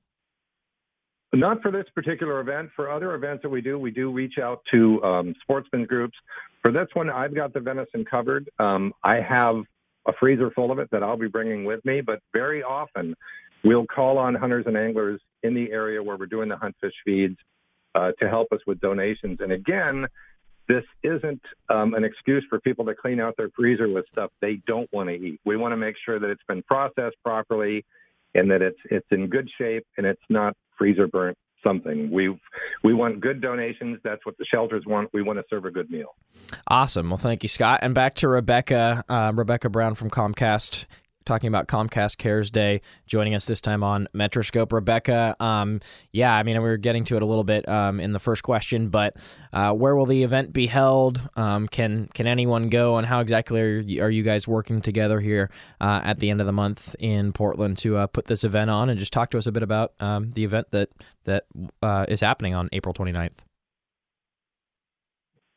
Not 1.38 1.62
for 1.62 1.70
this 1.70 1.86
particular 1.94 2.40
event. 2.40 2.72
For 2.76 2.90
other 2.92 3.14
events 3.14 3.44
that 3.44 3.50
we 3.50 3.62
do, 3.62 3.78
we 3.78 3.92
do 3.92 4.12
reach 4.12 4.40
out 4.42 4.62
to 4.72 5.04
um, 5.04 5.36
sportsmen 5.44 5.86
groups. 5.86 6.18
For 6.64 6.72
this 6.72 6.88
one, 6.96 7.12
I've 7.12 7.36
got 7.36 7.54
the 7.54 7.60
venison 7.60 8.04
covered. 8.06 8.50
Um, 8.58 8.92
I 9.04 9.22
have 9.22 9.58
a 10.08 10.14
freezer 10.20 10.50
full 10.50 10.72
of 10.72 10.80
it 10.80 10.90
that 10.92 11.04
I'll 11.04 11.16
be 11.16 11.28
bringing 11.28 11.64
with 11.64 11.86
me, 11.86 12.02
but 12.02 12.22
very 12.34 12.64
often 12.64 13.14
we'll 13.64 13.86
call 13.86 14.18
on 14.18 14.34
hunters 14.34 14.66
and 14.66 14.76
anglers 14.76 15.22
in 15.44 15.54
the 15.54 15.72
area 15.72 16.02
where 16.02 16.18
we're 16.18 16.26
doing 16.26 16.50
the 16.50 16.58
hunt 16.58 16.76
fish 16.82 16.96
feeds 17.06 17.38
uh, 17.94 18.14
to 18.20 18.28
help 18.28 18.48
us 18.52 18.60
with 18.66 18.80
donations. 18.80 19.38
And 19.40 19.52
again, 19.52 20.08
this 20.68 20.86
isn't 21.04 21.42
um, 21.70 21.94
an 21.94 22.04
excuse 22.04 22.46
for 22.50 22.60
people 22.62 22.84
to 22.86 22.96
clean 22.96 23.20
out 23.20 23.36
their 23.38 23.50
freezer 23.56 23.88
with 23.88 24.06
stuff 24.12 24.32
they 24.42 24.60
don't 24.66 24.92
want 24.92 25.10
to 25.10 25.16
eat. 25.16 25.40
We 25.46 25.56
want 25.56 25.74
to 25.74 25.78
make 25.78 25.98
sure 26.04 26.20
that 26.20 26.32
it's 26.32 26.44
been 26.48 26.64
processed 26.64 27.18
properly 27.24 27.86
and 28.34 28.50
that 28.50 28.64
it's 28.64 28.80
it's 28.90 29.08
in 29.12 29.28
good 29.28 29.48
shape 29.60 29.86
and 29.98 30.06
it's 30.06 30.22
not 30.30 30.56
freezer 30.78 31.08
burnt 31.08 31.38
something. 31.64 32.12
We 32.12 32.38
we 32.84 32.94
want 32.94 33.20
good 33.20 33.42
donations. 33.42 34.00
That's 34.04 34.26
what 34.26 34.38
the 34.38 34.46
shelters 34.46 34.84
want. 34.86 35.10
We 35.14 35.22
want 35.22 35.40
to 35.40 35.46
serve 35.50 35.66
a 35.66 35.72
good 35.72 35.90
meal. 35.90 36.16
Awesome. 36.68 37.10
Well, 37.10 37.18
thank 37.18 37.44
you, 37.44 37.50
Scott. 37.50 37.80
And 37.82 37.94
back 37.94 38.16
to 38.16 38.28
Rebecca, 38.28 39.04
uh, 39.10 39.32
Rebecca 39.36 39.70
Brown 39.70 39.96
from 39.96 40.10
Comcast 40.10 40.86
talking 41.28 41.50
about 41.50 41.68
Comcast 41.68 42.18
Cares 42.18 42.50
Day, 42.50 42.82
joining 43.06 43.36
us 43.36 43.46
this 43.46 43.62
time 43.62 43.84
on 43.84 44.08
Metroscope. 44.14 44.72
Rebecca, 44.72 45.36
um, 45.40 45.82
yeah, 46.12 46.34
I 46.34 46.44
mean, 46.44 46.56
we 46.56 46.68
were 46.68 46.78
getting 46.78 47.06
to 47.06 47.18
it 47.18 47.22
a 47.22 47.26
little 47.26 47.44
bit 47.44 47.68
um, 47.68 48.00
in 48.00 48.14
the 48.14 48.20
first 48.20 48.42
question, 48.42 48.90
but 48.90 49.18
uh, 49.54 49.74
where 49.74 49.96
will 49.96 50.06
the 50.06 50.24
event 50.24 50.54
be 50.54 50.66
held? 50.66 51.30
Um, 51.36 51.68
can 51.68 52.10
can 52.14 52.26
anyone 52.26 52.70
go, 52.70 52.98
and 52.98 53.06
how 53.06 53.20
exactly 53.20 53.62
are 53.62 53.80
you, 53.80 54.02
are 54.02 54.10
you 54.10 54.24
guys 54.24 54.48
working 54.48 54.82
together 54.82 55.20
here 55.20 55.52
uh, 55.82 56.02
at 56.04 56.20
the 56.20 56.30
end 56.30 56.40
of 56.40 56.48
the 56.48 56.54
month 56.54 56.96
in 57.00 57.34
Portland 57.34 57.78
to 57.80 57.98
uh, 57.98 58.08
put 58.08 58.26
this 58.26 58.44
event 58.44 58.72
on? 58.72 58.90
And 58.90 58.98
just 58.98 59.14
talk 59.14 59.30
to 59.32 59.38
us 59.38 59.46
a 59.46 59.52
bit 59.52 59.64
about 59.64 59.94
um, 60.00 60.32
the 60.32 60.46
event 60.46 60.68
that 60.72 60.90
that 61.26 61.46
uh, 61.84 62.06
is 62.08 62.22
happening 62.22 62.56
on 62.56 62.70
April 62.72 62.94
29th. 62.94 63.32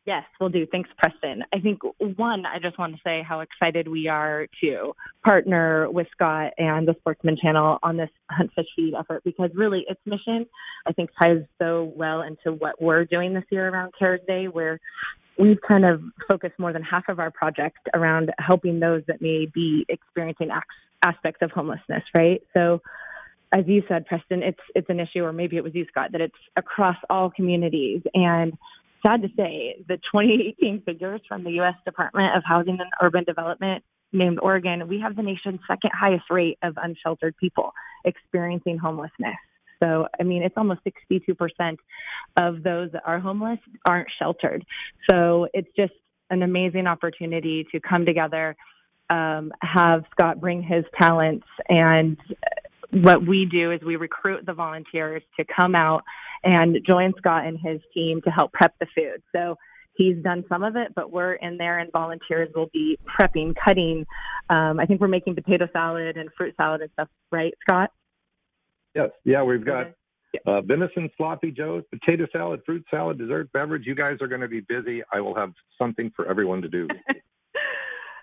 Yes, 0.07 0.25
we'll 0.41 0.49
do. 0.49 0.67
Thanks, 0.67 0.89
Preston. 0.97 1.45
I 1.53 1.61
think 1.61 1.81
one, 2.17 2.47
I 2.47 2.59
just 2.59 2.79
want 2.79 2.95
to 2.95 3.01
say 3.05 3.23
how 3.27 3.41
excited 3.41 3.87
we 3.87 4.09
are 4.09 4.47
to 4.63 4.95
partner 5.23 5.91
with 5.91 6.07
Scott 6.13 6.53
and 6.57 6.89
the 6.89 6.95
Sportsman 7.01 7.37
Channel 7.41 7.79
on 7.83 7.99
this 7.99 8.09
hunt 8.31 8.51
fish 8.57 8.67
feed 8.75 8.95
effort 8.99 9.23
because 9.25 9.51
really 9.55 9.85
its 9.89 10.01
mission, 10.07 10.47
I 10.87 10.93
think, 10.93 11.11
ties 11.19 11.43
so 11.59 11.93
well 11.95 12.23
into 12.23 12.57
what 12.59 12.81
we're 12.81 13.05
doing 13.05 13.35
this 13.35 13.45
year 13.51 13.69
around 13.69 13.93
CARES 13.99 14.23
Day, 14.27 14.49
where 14.49 14.81
we've 15.39 15.61
kind 15.67 15.85
of 15.85 16.01
focused 16.27 16.59
more 16.59 16.73
than 16.73 16.83
half 16.83 17.05
of 17.09 17.19
our 17.19 17.31
project 17.31 17.79
around 17.95 18.33
helping 18.39 18.81
those 18.81 19.03
that 19.07 19.21
may 19.21 19.47
be 19.53 19.85
experiencing 19.91 20.49
aspects 21.03 21.43
of 21.43 21.51
homelessness, 21.51 22.03
right? 22.15 22.41
So 22.55 22.81
as 23.53 23.65
you 23.67 23.83
said, 23.89 24.07
Preston, 24.07 24.43
it's 24.43 24.61
it's 24.75 24.89
an 24.89 25.01
issue, 25.01 25.25
or 25.25 25.33
maybe 25.33 25.57
it 25.57 25.65
was 25.65 25.75
you, 25.75 25.85
Scott, 25.91 26.13
that 26.13 26.21
it's 26.21 26.35
across 26.57 26.97
all 27.09 27.31
communities. 27.31 28.01
And 28.15 28.53
sad 29.03 29.23
to 29.23 29.29
say, 29.37 29.77
the 29.89 29.97
2018 29.97 30.83
figures 30.83 31.21
from 31.29 31.45
the 31.45 31.51
U.S. 31.53 31.75
Department 31.85 32.37
of 32.37 32.43
Housing 32.45 32.79
and 32.81 32.91
Urban 33.03 33.25
Development 33.25 33.83
named 34.13 34.39
Oregon, 34.43 34.89
we 34.89 35.01
have 35.01 35.17
the 35.17 35.23
nation's 35.23 35.61
second 35.69 35.91
highest 35.99 36.25
rate 36.31 36.59
of 36.63 36.75
unsheltered 36.83 37.37
people 37.37 37.73
experiencing 38.05 38.79
homelessness. 38.79 39.37
So, 39.83 40.07
I 40.19 40.25
mean, 40.25 40.43
it's 40.43 40.57
almost 40.57 40.81
62% 40.85 41.77
of 42.37 42.63
those 42.63 42.93
that 42.93 43.03
are 43.07 43.19
homeless 43.19 43.59
aren't 43.85 44.09
sheltered. 44.19 44.65
So, 45.09 45.47
it's 45.55 45.71
just 45.77 45.93
an 46.31 46.43
amazing 46.43 46.87
opportunity 46.87 47.67
to 47.73 47.81
come 47.81 48.05
together, 48.05 48.57
um, 49.09 49.53
have 49.63 50.05
Scott 50.13 50.41
bring 50.41 50.63
his 50.63 50.85
talents 50.97 51.47
and 51.69 52.17
what 52.93 53.27
we 53.27 53.45
do 53.45 53.71
is 53.71 53.81
we 53.83 53.97
recruit 53.97 54.45
the 54.47 54.53
volunteers 54.53 55.23
to 55.39 55.45
come 55.45 55.75
out 55.75 56.03
and 56.45 56.79
join 56.87 57.13
Scott 57.19 57.47
and 57.47 57.59
his 57.59 57.81
team 57.93 58.21
to 58.23 58.31
help 58.31 58.53
prep 58.53 58.75
the 58.81 58.87
food. 58.95 59.23
So 59.35 59.57
he's 59.95 60.17
done 60.23 60.45
some 60.49 60.63
of 60.63 60.77
it, 60.77 60.93
but 60.95 61.13
we're 61.13 61.35
in 61.35 61.57
there 61.57 61.79
and 61.79 61.91
volunteers 61.93 62.49
will 62.55 62.71
be 62.73 62.99
prepping, 63.07 63.55
cutting. 63.63 64.07
Um, 64.49 64.81
I 64.81 64.87
think 64.87 65.01
we're 65.01 65.09
making 65.09 65.35
potato 65.35 65.69
salad 65.73 66.17
and 66.17 66.31
fruit 66.37 66.55
salad 66.57 66.81
and 66.81 66.91
stuff, 66.93 67.09
right, 67.31 67.55
Scott? 67.61 67.91
Yes. 68.95 69.11
Yeah, 69.25 69.43
we've 69.43 69.65
got 69.65 69.93
uh, 70.47 70.63
venison 70.63 71.11
sloppy 71.17 71.51
joes, 71.51 71.85
potato 71.91 72.27
salad, 72.33 72.63
fruit 72.65 72.85
salad, 72.91 73.19
dessert, 73.19 73.53
beverage. 73.53 73.87
You 73.87 73.95
guys 73.95 74.17
are 74.21 74.29
going 74.29 74.41
to 74.41 74.49
be 74.49 74.61
busy. 74.61 75.03
I 75.13 75.21
will 75.21 75.35
have 75.35 75.53
something 75.79 76.11
for 76.17 76.29
everyone 76.29 76.63
to 76.63 76.69
do. 76.69 76.89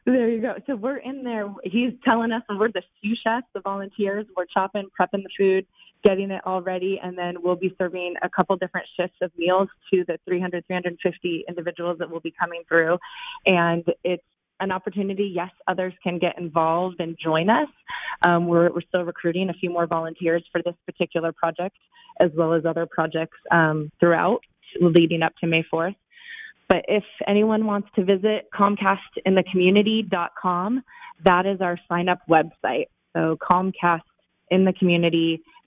There 0.07 0.29
you 0.29 0.39
go. 0.39 0.53
So 0.65 0.77
we're 0.77 0.99
in 0.99 1.21
there. 1.25 1.53
He's 1.65 1.91
telling 2.05 2.31
us, 2.31 2.41
and 2.47 2.57
we're 2.57 2.71
the 2.71 2.81
sous 3.03 3.19
chefs, 3.21 3.45
the 3.53 3.59
volunteers. 3.59 4.25
We're 4.37 4.45
chopping, 4.45 4.87
prepping 4.97 5.23
the 5.23 5.29
food, 5.37 5.67
getting 6.03 6.31
it 6.31 6.41
all 6.45 6.61
ready, 6.61 6.99
and 7.01 7.17
then 7.17 7.35
we'll 7.41 7.55
be 7.55 7.73
serving 7.77 8.15
a 8.21 8.29
couple 8.29 8.55
different 8.57 8.87
shifts 8.97 9.17
of 9.21 9.31
meals 9.37 9.69
to 9.93 10.03
the 10.07 10.17
300, 10.25 10.65
350 10.67 11.45
individuals 11.47 11.97
that 11.99 12.09
will 12.09 12.19
be 12.19 12.33
coming 12.39 12.63
through. 12.67 12.97
And 13.45 13.85
it's 14.03 14.23
an 14.59 14.71
opportunity. 14.71 15.31
Yes, 15.33 15.51
others 15.67 15.93
can 16.03 16.19
get 16.19 16.37
involved 16.37 16.99
and 16.99 17.17
join 17.21 17.49
us. 17.49 17.69
Um, 18.23 18.47
we're, 18.47 18.69
we're 18.71 18.81
still 18.87 19.03
recruiting 19.03 19.49
a 19.49 19.53
few 19.53 19.69
more 19.69 19.87
volunteers 19.87 20.43
for 20.51 20.61
this 20.63 20.75
particular 20.85 21.31
project, 21.31 21.77
as 22.19 22.31
well 22.35 22.51
as 22.53 22.65
other 22.65 22.85
projects 22.85 23.37
um, 23.51 23.89
throughout 23.99 24.41
leading 24.81 25.23
up 25.23 25.33
to 25.39 25.47
May 25.47 25.63
4th. 25.71 25.95
But 26.67 26.83
if 26.87 27.03
anyone 27.27 27.65
wants 27.65 27.87
to 27.95 28.03
visit 28.03 28.49
ComcastInTheCommunity.com, 28.53 30.83
that 31.23 31.45
is 31.45 31.61
our 31.61 31.79
sign 31.87 32.09
up 32.09 32.19
website. 32.29 32.87
So 33.15 33.37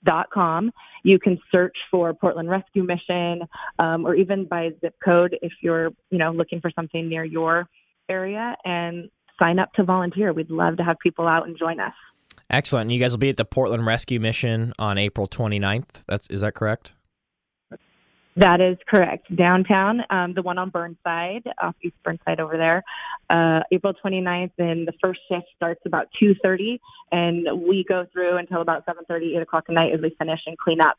ComcastInTheCommunity.com. 0.05 0.71
You 1.03 1.19
can 1.19 1.39
search 1.51 1.75
for 1.89 2.13
Portland 2.13 2.49
Rescue 2.49 2.83
Mission, 2.83 3.47
um, 3.79 4.05
or 4.05 4.15
even 4.15 4.45
by 4.45 4.71
zip 4.81 4.95
code 5.03 5.37
if 5.41 5.51
you're, 5.61 5.89
you 6.09 6.17
know, 6.17 6.31
looking 6.31 6.61
for 6.61 6.71
something 6.75 7.07
near 7.07 7.23
your 7.23 7.67
area, 8.09 8.55
and 8.65 9.09
sign 9.39 9.59
up 9.59 9.73
to 9.73 9.83
volunteer. 9.83 10.33
We'd 10.33 10.51
love 10.51 10.77
to 10.77 10.83
have 10.83 10.97
people 10.99 11.27
out 11.27 11.47
and 11.47 11.57
join 11.57 11.79
us. 11.79 11.93
Excellent. 12.49 12.91
You 12.91 12.99
guys 12.99 13.11
will 13.11 13.19
be 13.19 13.29
at 13.29 13.37
the 13.37 13.45
Portland 13.45 13.85
Rescue 13.85 14.19
Mission 14.19 14.73
on 14.77 14.97
April 14.97 15.27
29th. 15.27 16.03
That's 16.07 16.29
is 16.29 16.41
that 16.41 16.53
correct? 16.53 16.93
That 18.37 18.61
is 18.61 18.77
correct. 18.87 19.33
Downtown, 19.35 20.03
um, 20.09 20.33
the 20.33 20.41
one 20.41 20.57
on 20.57 20.69
Burnside, 20.69 21.43
off 21.61 21.75
East 21.83 21.95
Burnside 22.03 22.39
over 22.39 22.57
there, 22.57 22.81
uh, 23.29 23.61
April 23.71 23.93
29th, 23.93 24.51
and 24.57 24.87
the 24.87 24.93
first 25.01 25.19
shift 25.29 25.47
starts 25.55 25.81
about 25.85 26.07
2.30, 26.21 26.79
and 27.11 27.67
we 27.67 27.83
go 27.87 28.05
through 28.13 28.37
until 28.37 28.61
about 28.61 28.85
7.30, 28.85 29.35
8 29.35 29.41
o'clock 29.41 29.65
at 29.67 29.75
night 29.75 29.93
as 29.93 29.99
we 30.01 30.15
finish 30.17 30.39
and 30.45 30.57
clean 30.57 30.79
up. 30.79 30.97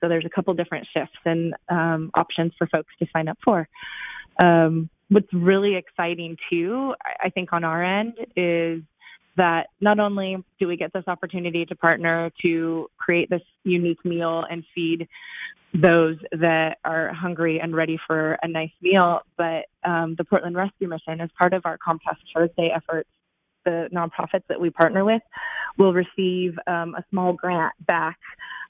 So 0.00 0.08
there's 0.08 0.24
a 0.24 0.28
couple 0.28 0.52
different 0.54 0.88
shifts 0.92 1.18
and 1.24 1.54
um, 1.68 2.10
options 2.14 2.52
for 2.58 2.66
folks 2.66 2.92
to 2.98 3.06
sign 3.12 3.28
up 3.28 3.38
for. 3.44 3.68
Um, 4.42 4.90
what's 5.08 5.32
really 5.32 5.76
exciting, 5.76 6.36
too, 6.50 6.94
I 7.22 7.30
think 7.30 7.52
on 7.52 7.62
our 7.62 7.84
end, 7.84 8.14
is 8.34 8.82
that 9.36 9.68
not 9.80 9.98
only 9.98 10.36
do 10.58 10.66
we 10.66 10.76
get 10.76 10.92
this 10.92 11.04
opportunity 11.06 11.64
to 11.66 11.76
partner 11.76 12.30
to 12.42 12.88
create 12.96 13.28
this 13.30 13.42
unique 13.64 14.04
meal 14.04 14.44
and 14.50 14.64
feed 14.74 15.08
those 15.74 16.16
that 16.32 16.78
are 16.84 17.12
hungry 17.12 17.60
and 17.60 17.74
ready 17.74 17.98
for 18.06 18.38
a 18.42 18.48
nice 18.48 18.70
meal. 18.80 19.20
But 19.36 19.66
um, 19.84 20.14
the 20.16 20.24
Portland 20.24 20.56
Rescue 20.56 20.88
Mission, 20.88 21.20
as 21.20 21.30
part 21.36 21.52
of 21.52 21.62
our 21.64 21.78
Comcast 21.78 22.18
Cares 22.32 22.50
Day 22.56 22.70
efforts, 22.74 23.08
the 23.64 23.88
nonprofits 23.92 24.44
that 24.48 24.60
we 24.60 24.70
partner 24.70 25.04
with 25.04 25.22
will 25.76 25.92
receive 25.92 26.54
um, 26.66 26.94
a 26.94 27.04
small 27.10 27.32
grant 27.32 27.74
back 27.86 28.18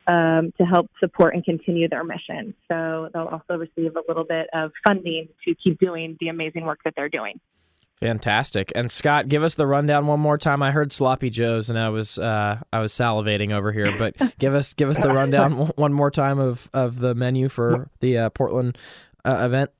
um, 0.06 0.52
to 0.56 0.64
help 0.64 0.90
support 1.00 1.34
and 1.34 1.44
continue 1.44 1.88
their 1.88 2.04
mission. 2.04 2.54
So 2.68 3.10
they'll 3.12 3.26
also 3.26 3.56
receive 3.58 3.96
a 3.96 4.02
little 4.08 4.24
bit 4.24 4.46
of 4.52 4.72
funding 4.82 5.28
to 5.44 5.54
keep 5.54 5.78
doing 5.78 6.16
the 6.20 6.28
amazing 6.28 6.64
work 6.64 6.80
that 6.84 6.94
they're 6.96 7.08
doing. 7.08 7.40
Fantastic. 8.00 8.72
And 8.74 8.90
Scott, 8.90 9.28
give 9.28 9.42
us 9.42 9.54
the 9.54 9.66
rundown 9.66 10.06
one 10.06 10.20
more 10.20 10.36
time. 10.36 10.62
I 10.62 10.70
heard 10.70 10.92
sloppy 10.92 11.30
joes 11.30 11.70
and 11.70 11.78
I 11.78 11.88
was 11.88 12.18
uh, 12.18 12.60
I 12.72 12.80
was 12.80 12.92
salivating 12.92 13.52
over 13.52 13.72
here, 13.72 13.96
but 13.96 14.14
give 14.38 14.54
us 14.54 14.74
give 14.74 14.90
us 14.90 14.98
the 14.98 15.08
rundown 15.08 15.52
one 15.76 15.94
more 15.94 16.10
time 16.10 16.38
of, 16.38 16.68
of 16.74 16.98
the 16.98 17.14
menu 17.14 17.48
for 17.48 17.88
the 18.00 18.18
uh, 18.18 18.30
Portland 18.30 18.76
uh, 19.24 19.38
event. 19.40 19.70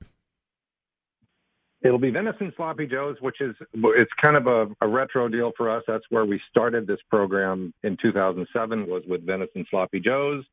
It'll 1.83 1.99
be 1.99 2.09
venison 2.09 2.51
sloppy 2.57 2.87
joes, 2.87 3.17
which 3.21 3.39
is 3.39 3.55
it's 3.73 4.11
kind 4.19 4.35
of 4.35 4.47
a, 4.47 4.65
a, 4.81 4.87
retro 4.87 5.29
deal 5.29 5.51
for 5.55 5.69
us. 5.69 5.83
That's 5.87 6.03
where 6.09 6.25
we 6.25 6.41
started 6.49 6.87
this 6.87 6.99
program 7.11 7.71
in 7.83 7.97
2007 8.01 8.87
was 8.87 9.03
with 9.07 9.25
venison 9.25 9.63
sloppy 9.69 9.99
joes. 9.99 10.43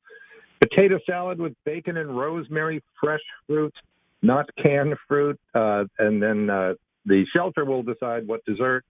Potato 0.60 0.98
salad 1.06 1.40
with 1.40 1.54
bacon 1.64 1.96
and 1.96 2.16
rosemary, 2.16 2.82
fresh 3.00 3.22
fruit, 3.46 3.74
not 4.20 4.48
canned 4.62 4.94
fruit, 5.08 5.40
uh, 5.54 5.84
and 5.98 6.22
then 6.22 6.50
uh, 6.50 6.74
the 7.04 7.24
shelter 7.34 7.64
will 7.64 7.82
decide 7.82 8.26
what 8.26 8.44
dessert 8.44 8.84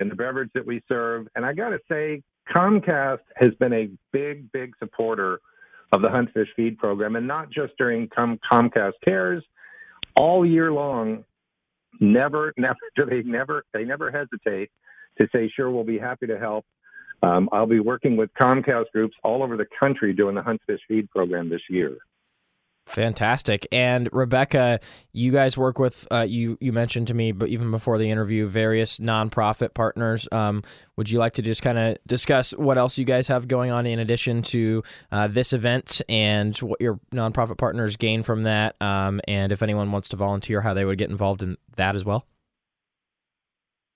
and 0.00 0.10
the 0.10 0.14
beverage 0.14 0.50
that 0.54 0.66
we 0.66 0.82
serve. 0.88 1.26
And 1.34 1.44
I 1.44 1.52
got 1.52 1.70
to 1.70 1.78
say, 1.88 2.22
Comcast 2.54 3.20
has 3.36 3.52
been 3.58 3.72
a 3.72 3.88
big, 4.12 4.50
big 4.52 4.72
supporter 4.78 5.40
of 5.92 6.02
the 6.02 6.08
Hunt 6.08 6.32
Fish 6.34 6.48
Feed 6.56 6.78
program, 6.78 7.16
and 7.16 7.26
not 7.26 7.50
just 7.50 7.72
during 7.78 8.08
Com- 8.08 8.38
Comcast 8.50 8.92
Cares, 9.04 9.42
all 10.16 10.44
year 10.44 10.72
long 10.72 11.24
never, 12.00 12.52
never 12.58 12.76
do 12.96 13.06
they 13.06 13.22
never 13.22 13.64
they 13.72 13.84
never 13.84 14.10
hesitate 14.10 14.70
to 15.18 15.26
say, 15.32 15.50
sure, 15.54 15.70
we'll 15.70 15.84
be 15.84 15.98
happy 15.98 16.26
to 16.26 16.38
help. 16.38 16.64
Um, 17.22 17.48
I'll 17.50 17.66
be 17.66 17.80
working 17.80 18.16
with 18.16 18.30
Comcast 18.38 18.86
groups 18.92 19.16
all 19.24 19.42
over 19.42 19.56
the 19.56 19.66
country 19.80 20.12
doing 20.12 20.34
the 20.34 20.42
Hunt 20.42 20.60
Fish 20.66 20.80
Feed 20.86 21.08
program 21.10 21.48
this 21.48 21.62
year. 21.70 21.96
Fantastic. 22.86 23.66
And 23.72 24.08
Rebecca, 24.12 24.78
you 25.12 25.32
guys 25.32 25.58
work 25.58 25.78
with 25.80 26.06
uh, 26.12 26.24
you. 26.26 26.56
You 26.60 26.72
mentioned 26.72 27.08
to 27.08 27.14
me, 27.14 27.32
but 27.32 27.48
even 27.48 27.72
before 27.72 27.98
the 27.98 28.08
interview, 28.08 28.46
various 28.46 29.00
nonprofit 29.00 29.74
partners. 29.74 30.28
Um, 30.30 30.62
would 30.96 31.10
you 31.10 31.18
like 31.18 31.34
to 31.34 31.42
just 31.42 31.62
kind 31.62 31.78
of 31.78 31.98
discuss 32.06 32.52
what 32.52 32.78
else 32.78 32.96
you 32.96 33.04
guys 33.04 33.26
have 33.26 33.48
going 33.48 33.72
on 33.72 33.86
in 33.86 33.98
addition 33.98 34.42
to 34.44 34.84
uh, 35.10 35.26
this 35.26 35.52
event 35.52 36.00
and 36.08 36.56
what 36.58 36.80
your 36.80 37.00
nonprofit 37.12 37.58
partners 37.58 37.96
gain 37.96 38.22
from 38.22 38.44
that? 38.44 38.76
Um, 38.80 39.20
and 39.26 39.50
if 39.50 39.62
anyone 39.62 39.90
wants 39.90 40.10
to 40.10 40.16
volunteer, 40.16 40.60
how 40.60 40.72
they 40.72 40.84
would 40.84 40.96
get 40.96 41.10
involved 41.10 41.42
in 41.42 41.56
that 41.74 41.96
as 41.96 42.04
well? 42.04 42.24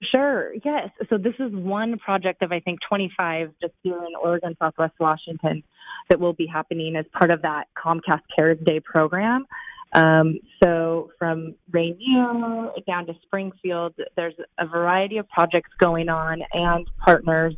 Sure, 0.03 0.55
yes. 0.65 0.89
So 1.11 1.19
this 1.19 1.35
is 1.39 1.53
one 1.53 1.99
project 1.99 2.43
of, 2.43 2.53
I 2.53 2.61
think, 2.61 2.79
25 2.89 3.53
just 3.61 3.75
here 3.83 3.97
in 3.97 4.15
Oregon, 4.21 4.57
Southwest 4.59 4.95
Washington 4.99 5.63
that 6.09 6.19
will 6.19 6.33
be 6.33 6.47
happening 6.47 6.97
as 6.97 7.05
part 7.13 7.31
of 7.31 7.43
that 7.43 7.65
Comcast 7.77 8.23
Cares 8.35 8.59
Day 8.65 8.81
program. 8.81 9.47
Um, 9.93 10.39
so 10.63 11.11
from 11.19 11.55
Rainier 11.71 12.71
down 12.87 13.07
to 13.07 13.15
Springfield, 13.23 13.95
there's 14.17 14.35
a 14.59 14.67
variety 14.67 15.19
of 15.19 15.29
projects 15.29 15.71
going 15.79 16.09
on 16.09 16.41
and 16.53 16.87
partners 17.05 17.55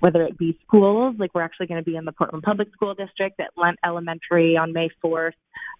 whether 0.00 0.22
it 0.22 0.38
be 0.38 0.58
schools, 0.66 1.14
like 1.18 1.34
we're 1.34 1.42
actually 1.42 1.66
going 1.66 1.82
to 1.82 1.88
be 1.88 1.96
in 1.96 2.04
the 2.04 2.12
Portland 2.12 2.42
Public 2.42 2.72
School 2.72 2.94
District 2.94 3.38
at 3.38 3.50
Lent 3.56 3.78
Elementary 3.84 4.56
on 4.56 4.72
May 4.72 4.88
4th, 5.04 5.32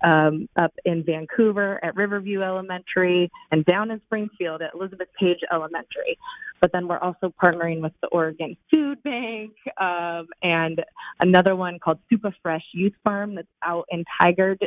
um, 0.02 0.48
up 0.56 0.72
in 0.84 1.02
Vancouver 1.04 1.82
at 1.84 1.96
Riverview 1.96 2.42
Elementary, 2.42 3.30
and 3.50 3.64
down 3.64 3.90
in 3.90 4.00
Springfield 4.06 4.62
at 4.62 4.74
Elizabeth 4.74 5.08
Page 5.18 5.40
Elementary. 5.52 6.18
But 6.60 6.72
then 6.72 6.88
we're 6.88 6.98
also 6.98 7.32
partnering 7.42 7.80
with 7.80 7.92
the 8.02 8.08
Oregon 8.08 8.56
Food 8.70 9.02
Bank 9.02 9.52
um, 9.80 10.26
and 10.42 10.82
another 11.20 11.56
one 11.56 11.78
called 11.78 11.98
Super 12.10 12.34
Fresh 12.42 12.64
Youth 12.72 12.92
Farm 13.02 13.34
that's 13.34 13.48
out 13.62 13.86
in 13.90 14.04
Tigard 14.20 14.58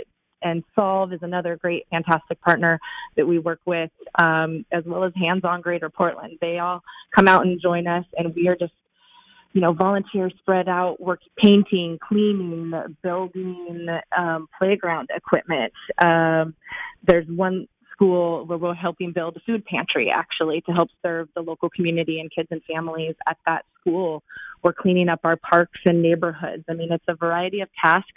and 0.43 0.63
Solve 0.75 1.13
is 1.13 1.19
another 1.21 1.55
great, 1.55 1.87
fantastic 1.89 2.39
partner 2.41 2.79
that 3.15 3.25
we 3.25 3.39
work 3.39 3.61
with, 3.65 3.91
um, 4.19 4.65
as 4.71 4.83
well 4.85 5.03
as 5.03 5.13
Hands 5.15 5.43
On 5.43 5.61
Greater 5.61 5.89
Portland. 5.89 6.37
They 6.41 6.59
all 6.59 6.81
come 7.15 7.27
out 7.27 7.45
and 7.45 7.61
join 7.61 7.87
us, 7.87 8.05
and 8.17 8.35
we 8.35 8.47
are 8.47 8.55
just 8.55 8.73
you 9.53 9.62
know, 9.62 9.72
volunteers 9.72 10.33
spread 10.39 10.67
out, 10.67 11.00
work 11.00 11.19
painting, 11.38 12.00
cleaning, 12.05 12.74
building 13.03 13.88
um, 14.17 14.48
playground 14.57 15.10
equipment. 15.15 15.72
Um, 16.00 16.55
there's 17.05 17.27
one 17.27 17.67
school 17.91 18.45
where 18.45 18.57
we're 18.57 18.74
helping 18.74 19.13
build 19.13 19.38
a 19.38 19.39
food 19.41 19.63
pantry 19.65 20.12
actually 20.13 20.62
to 20.62 20.72
help 20.72 20.89
serve 21.03 21.29
the 21.36 21.41
local 21.41 21.69
community 21.69 22.19
and 22.19 22.31
kids 22.33 22.48
and 22.51 22.62
families 22.63 23.15
at 23.27 23.38
that 23.45 23.65
school. 23.79 24.24
We're 24.63 24.74
cleaning 24.74 25.10
up 25.10 25.19
our 25.24 25.38
parks 25.38 25.79
and 25.86 26.01
neighborhoods. 26.01 26.63
I 26.67 26.74
mean, 26.74 26.91
it's 26.91 27.05
a 27.07 27.15
variety 27.15 27.62
of 27.62 27.69
tasks. 27.79 28.10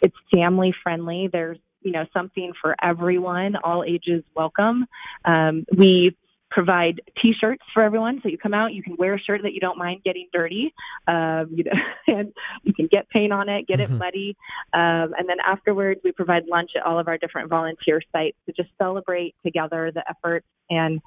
It's 0.00 0.14
family 0.32 0.72
friendly. 0.82 1.28
There's 1.32 1.58
you 1.82 1.92
know 1.92 2.04
something 2.12 2.52
for 2.60 2.76
everyone, 2.82 3.56
all 3.64 3.84
ages 3.84 4.22
welcome. 4.36 4.86
Um, 5.24 5.64
we 5.76 6.16
provide 6.50 7.00
t-shirts 7.20 7.62
for 7.72 7.82
everyone 7.82 8.20
so 8.22 8.28
you 8.28 8.36
come 8.36 8.54
out 8.54 8.72
you 8.72 8.82
can 8.82 8.96
wear 8.96 9.14
a 9.14 9.20
shirt 9.20 9.40
that 9.42 9.52
you 9.52 9.60
don't 9.60 9.78
mind 9.78 10.02
getting 10.04 10.26
dirty 10.32 10.72
um, 11.08 11.48
you 11.54 11.64
know, 11.64 11.72
and 12.06 12.32
you 12.64 12.72
can 12.74 12.88
get 12.90 13.08
paint 13.10 13.32
on 13.32 13.48
it 13.48 13.66
get 13.66 13.78
mm-hmm. 13.78 13.94
it 13.94 13.98
muddy 13.98 14.36
um, 14.72 15.14
and 15.18 15.28
then 15.28 15.36
afterwards 15.46 16.00
we 16.04 16.12
provide 16.12 16.42
lunch 16.48 16.70
at 16.76 16.84
all 16.84 16.98
of 16.98 17.08
our 17.08 17.18
different 17.18 17.48
volunteer 17.48 18.00
sites 18.12 18.36
to 18.46 18.52
just 18.52 18.70
celebrate 18.78 19.34
together 19.44 19.90
the 19.94 20.02
efforts 20.08 20.46
and 20.70 21.00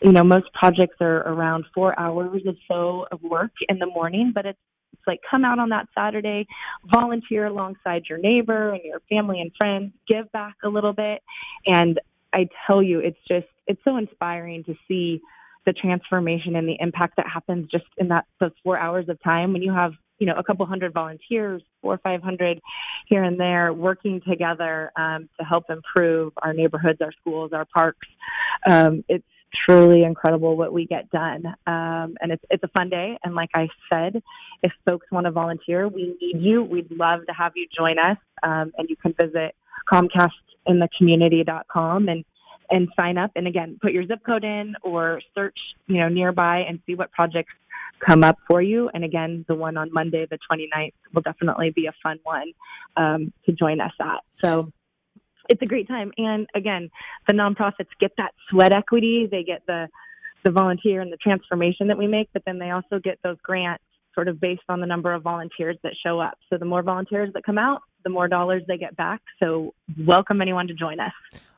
you 0.00 0.12
know 0.12 0.24
most 0.24 0.46
projects 0.52 0.96
are 1.00 1.18
around 1.28 1.64
four 1.74 1.98
hours 1.98 2.42
or 2.44 2.54
so 2.68 3.06
of 3.12 3.22
work 3.22 3.52
in 3.68 3.78
the 3.78 3.86
morning 3.86 4.32
but 4.34 4.46
it's 4.46 4.58
it's 4.92 5.06
like 5.06 5.20
come 5.28 5.44
out 5.44 5.58
on 5.58 5.70
that 5.70 5.86
Saturday, 5.96 6.46
volunteer 6.92 7.46
alongside 7.46 8.02
your 8.08 8.18
neighbor 8.18 8.72
and 8.72 8.82
your 8.84 9.00
family 9.08 9.40
and 9.40 9.50
friends, 9.56 9.92
give 10.06 10.30
back 10.32 10.54
a 10.64 10.68
little 10.68 10.92
bit. 10.92 11.22
And 11.66 11.98
I 12.32 12.48
tell 12.66 12.82
you, 12.82 13.00
it's 13.00 13.18
just 13.28 13.46
it's 13.66 13.80
so 13.84 13.96
inspiring 13.96 14.64
to 14.64 14.74
see 14.88 15.20
the 15.64 15.72
transformation 15.72 16.56
and 16.56 16.68
the 16.68 16.76
impact 16.80 17.14
that 17.16 17.26
happens 17.32 17.70
just 17.70 17.84
in 17.98 18.08
that 18.08 18.24
those 18.40 18.50
four 18.64 18.78
hours 18.78 19.08
of 19.08 19.22
time 19.22 19.52
when 19.52 19.62
you 19.62 19.72
have 19.72 19.92
you 20.18 20.26
know 20.26 20.34
a 20.36 20.42
couple 20.42 20.64
hundred 20.66 20.92
volunteers 20.92 21.62
four 21.80 21.94
or 21.94 21.98
five 21.98 22.22
hundred 22.22 22.60
here 23.06 23.22
and 23.22 23.38
there 23.38 23.72
working 23.72 24.20
together 24.28 24.90
um, 24.96 25.28
to 25.38 25.44
help 25.44 25.64
improve 25.70 26.32
our 26.42 26.52
neighborhoods 26.52 27.00
our 27.00 27.12
schools 27.20 27.52
our 27.52 27.66
parks. 27.66 28.08
Um, 28.66 29.04
it's 29.08 29.24
truly 29.66 30.02
incredible 30.02 30.56
what 30.56 30.72
we 30.72 30.86
get 30.86 31.10
done. 31.10 31.44
Um, 31.66 32.16
and 32.20 32.32
it's 32.32 32.44
it's 32.50 32.62
a 32.64 32.68
fun 32.68 32.88
day. 32.88 33.18
And 33.22 33.34
like 33.34 33.50
i 33.54 33.68
said 33.90 34.22
if 34.62 34.72
folks 34.84 35.06
want 35.12 35.26
to 35.26 35.30
volunteer 35.30 35.88
we 35.88 36.16
need 36.20 36.40
you. 36.40 36.62
We'd 36.64 36.90
love 36.90 37.20
to 37.26 37.32
have 37.32 37.52
you 37.54 37.66
join 37.76 37.98
us 37.98 38.18
um, 38.42 38.72
and 38.78 38.88
you 38.88 38.96
can 38.96 39.14
visit 39.14 39.54
comcastinthecommunity.com 39.90 42.08
and 42.08 42.24
and 42.70 42.88
sign 42.96 43.18
up. 43.18 43.30
And 43.36 43.46
again, 43.46 43.78
put 43.82 43.92
your 43.92 44.06
zip 44.06 44.20
code 44.24 44.44
in 44.44 44.74
or 44.82 45.20
search, 45.34 45.58
you 45.88 45.98
know, 45.98 46.08
nearby 46.08 46.60
and 46.60 46.80
see 46.86 46.94
what 46.94 47.12
projects 47.12 47.52
come 48.04 48.24
up 48.24 48.36
for 48.48 48.60
you. 48.62 48.90
And 48.94 49.04
again, 49.04 49.44
the 49.46 49.54
one 49.54 49.76
on 49.76 49.92
Monday, 49.92 50.26
the 50.30 50.38
29th, 50.50 50.94
will 51.14 51.22
definitely 51.22 51.70
be 51.70 51.86
a 51.86 51.92
fun 52.02 52.18
one 52.22 52.52
um, 52.96 53.32
to 53.44 53.52
join 53.52 53.80
us 53.80 53.92
at. 54.00 54.20
So 54.42 54.72
it's 55.48 55.62
a 55.62 55.66
great 55.66 55.86
time. 55.86 56.12
And 56.16 56.48
again, 56.54 56.90
the 57.26 57.34
nonprofits 57.34 57.90
get 58.00 58.12
that 58.16 58.32
sweat 58.48 58.72
equity. 58.72 59.28
They 59.30 59.44
get 59.44 59.62
the 59.66 59.88
the 60.44 60.50
volunteer 60.50 61.00
and 61.00 61.12
the 61.12 61.16
transformation 61.18 61.86
that 61.86 61.96
we 61.96 62.08
make, 62.08 62.28
but 62.32 62.42
then 62.44 62.58
they 62.58 62.70
also 62.70 62.98
get 62.98 63.16
those 63.22 63.36
grants 63.44 63.84
sort 64.14 64.28
of 64.28 64.40
based 64.40 64.62
on 64.68 64.80
the 64.80 64.86
number 64.86 65.12
of 65.12 65.22
volunteers 65.22 65.76
that 65.82 65.92
show 66.04 66.20
up. 66.20 66.38
So 66.50 66.58
the 66.58 66.64
more 66.64 66.82
volunteers 66.82 67.32
that 67.34 67.44
come 67.44 67.58
out, 67.58 67.82
the 68.04 68.10
more 68.10 68.28
dollars 68.28 68.62
they 68.66 68.78
get 68.78 68.96
back. 68.96 69.20
So 69.40 69.74
welcome 69.98 70.42
anyone 70.42 70.66
to 70.68 70.74
join 70.74 71.00
us. 71.00 71.12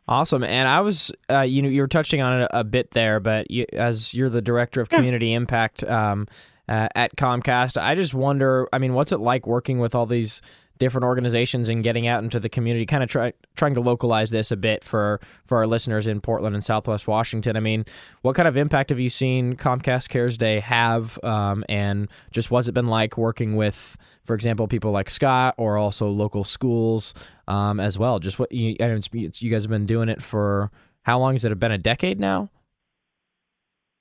Awesome. 0.06 0.44
And 0.44 0.68
I 0.68 0.80
was, 0.80 1.10
uh, 1.30 1.40
you 1.40 1.62
know, 1.62 1.68
you 1.68 1.80
were 1.80 1.88
touching 1.88 2.20
on 2.20 2.42
it 2.42 2.50
a 2.52 2.62
bit 2.62 2.90
there, 2.90 3.20
but 3.20 3.50
you, 3.50 3.64
as 3.72 4.12
you're 4.12 4.28
the 4.28 4.42
director 4.42 4.80
of 4.80 4.90
community 4.90 5.28
yeah. 5.28 5.36
impact 5.36 5.82
um, 5.84 6.28
uh, 6.68 6.88
at 6.94 7.16
Comcast, 7.16 7.80
I 7.80 7.94
just 7.94 8.12
wonder, 8.12 8.68
I 8.72 8.78
mean, 8.78 8.92
what's 8.92 9.12
it 9.12 9.20
like 9.20 9.46
working 9.46 9.78
with 9.78 9.94
all 9.94 10.04
these 10.04 10.42
different 10.78 11.04
organizations 11.04 11.68
and 11.68 11.84
getting 11.84 12.06
out 12.06 12.24
into 12.24 12.40
the 12.40 12.48
community, 12.48 12.86
kind 12.86 13.02
of 13.02 13.08
try, 13.08 13.32
trying 13.56 13.74
to 13.74 13.80
localize 13.80 14.30
this 14.30 14.50
a 14.50 14.56
bit 14.56 14.82
for, 14.84 15.20
for 15.46 15.58
our 15.58 15.66
listeners 15.66 16.06
in 16.06 16.20
Portland 16.20 16.54
and 16.54 16.64
Southwest 16.64 17.06
Washington. 17.06 17.56
I 17.56 17.60
mean, 17.60 17.84
what 18.22 18.34
kind 18.34 18.48
of 18.48 18.56
impact 18.56 18.90
have 18.90 18.98
you 18.98 19.08
seen 19.08 19.56
Comcast 19.56 20.08
Cares 20.08 20.36
Day 20.36 20.60
have? 20.60 21.18
Um, 21.22 21.64
and 21.68 22.08
just 22.32 22.50
what's 22.50 22.68
it 22.68 22.72
been 22.72 22.86
like 22.86 23.16
working 23.16 23.56
with, 23.56 23.96
for 24.24 24.34
example, 24.34 24.66
people 24.66 24.90
like 24.90 25.10
Scott 25.10 25.54
or 25.58 25.78
also 25.78 26.08
local 26.08 26.44
schools 26.44 27.14
um, 27.46 27.78
as 27.78 27.98
well? 27.98 28.18
Just 28.18 28.38
what 28.38 28.50
you, 28.50 28.76
you 28.78 29.50
guys 29.50 29.62
have 29.62 29.70
been 29.70 29.86
doing 29.86 30.08
it 30.08 30.22
for 30.22 30.70
how 31.02 31.18
long 31.18 31.34
has 31.34 31.44
it 31.44 31.58
been? 31.58 31.70
A 31.70 31.78
decade 31.78 32.18
now? 32.18 32.50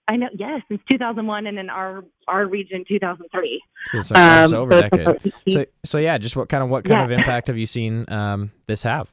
I 0.08 0.18
know, 0.18 0.28
yes, 0.34 0.62
since 0.68 0.82
2001, 0.90 1.48
and 1.48 1.58
in 1.58 1.70
our 1.70 2.04
our 2.28 2.46
region, 2.46 2.84
2003. 2.88 3.64
So 3.92 3.98
it's 4.00 4.12
like 4.12 4.20
um, 4.20 4.54
over 4.54 4.82
so 4.82 4.90
decade. 4.90 5.34
So, 5.50 5.66
so 5.86 5.98
yeah, 5.98 6.18
just 6.18 6.36
what 6.36 6.50
kind 6.50 6.64
of 6.64 6.70
what 6.70 6.84
kind 6.84 7.00
yeah. 7.00 7.06
of 7.06 7.12
impact 7.12 7.48
have 7.48 7.58
you 7.58 7.66
seen 7.66 8.06
um, 8.10 8.52
this 8.68 8.84
have? 8.84 9.10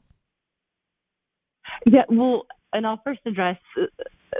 Yeah, 1.86 2.02
well, 2.08 2.46
and 2.72 2.86
I'll 2.86 3.00
first 3.04 3.20
address 3.24 3.58
uh, 3.80 3.86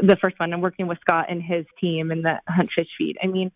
the 0.03 0.17
first 0.21 0.41
one. 0.41 0.53
I'm 0.53 0.61
working 0.61 0.89
with 0.89 0.99
Scott 1.01 1.27
and 1.29 1.41
his 1.43 1.67
team 1.81 2.11
in 2.11 2.23
the 2.23 2.41
Hunt 2.49 2.71
Fish 2.75 2.89
Feed. 2.99 3.17
I 3.23 3.29
mean, 3.29 3.53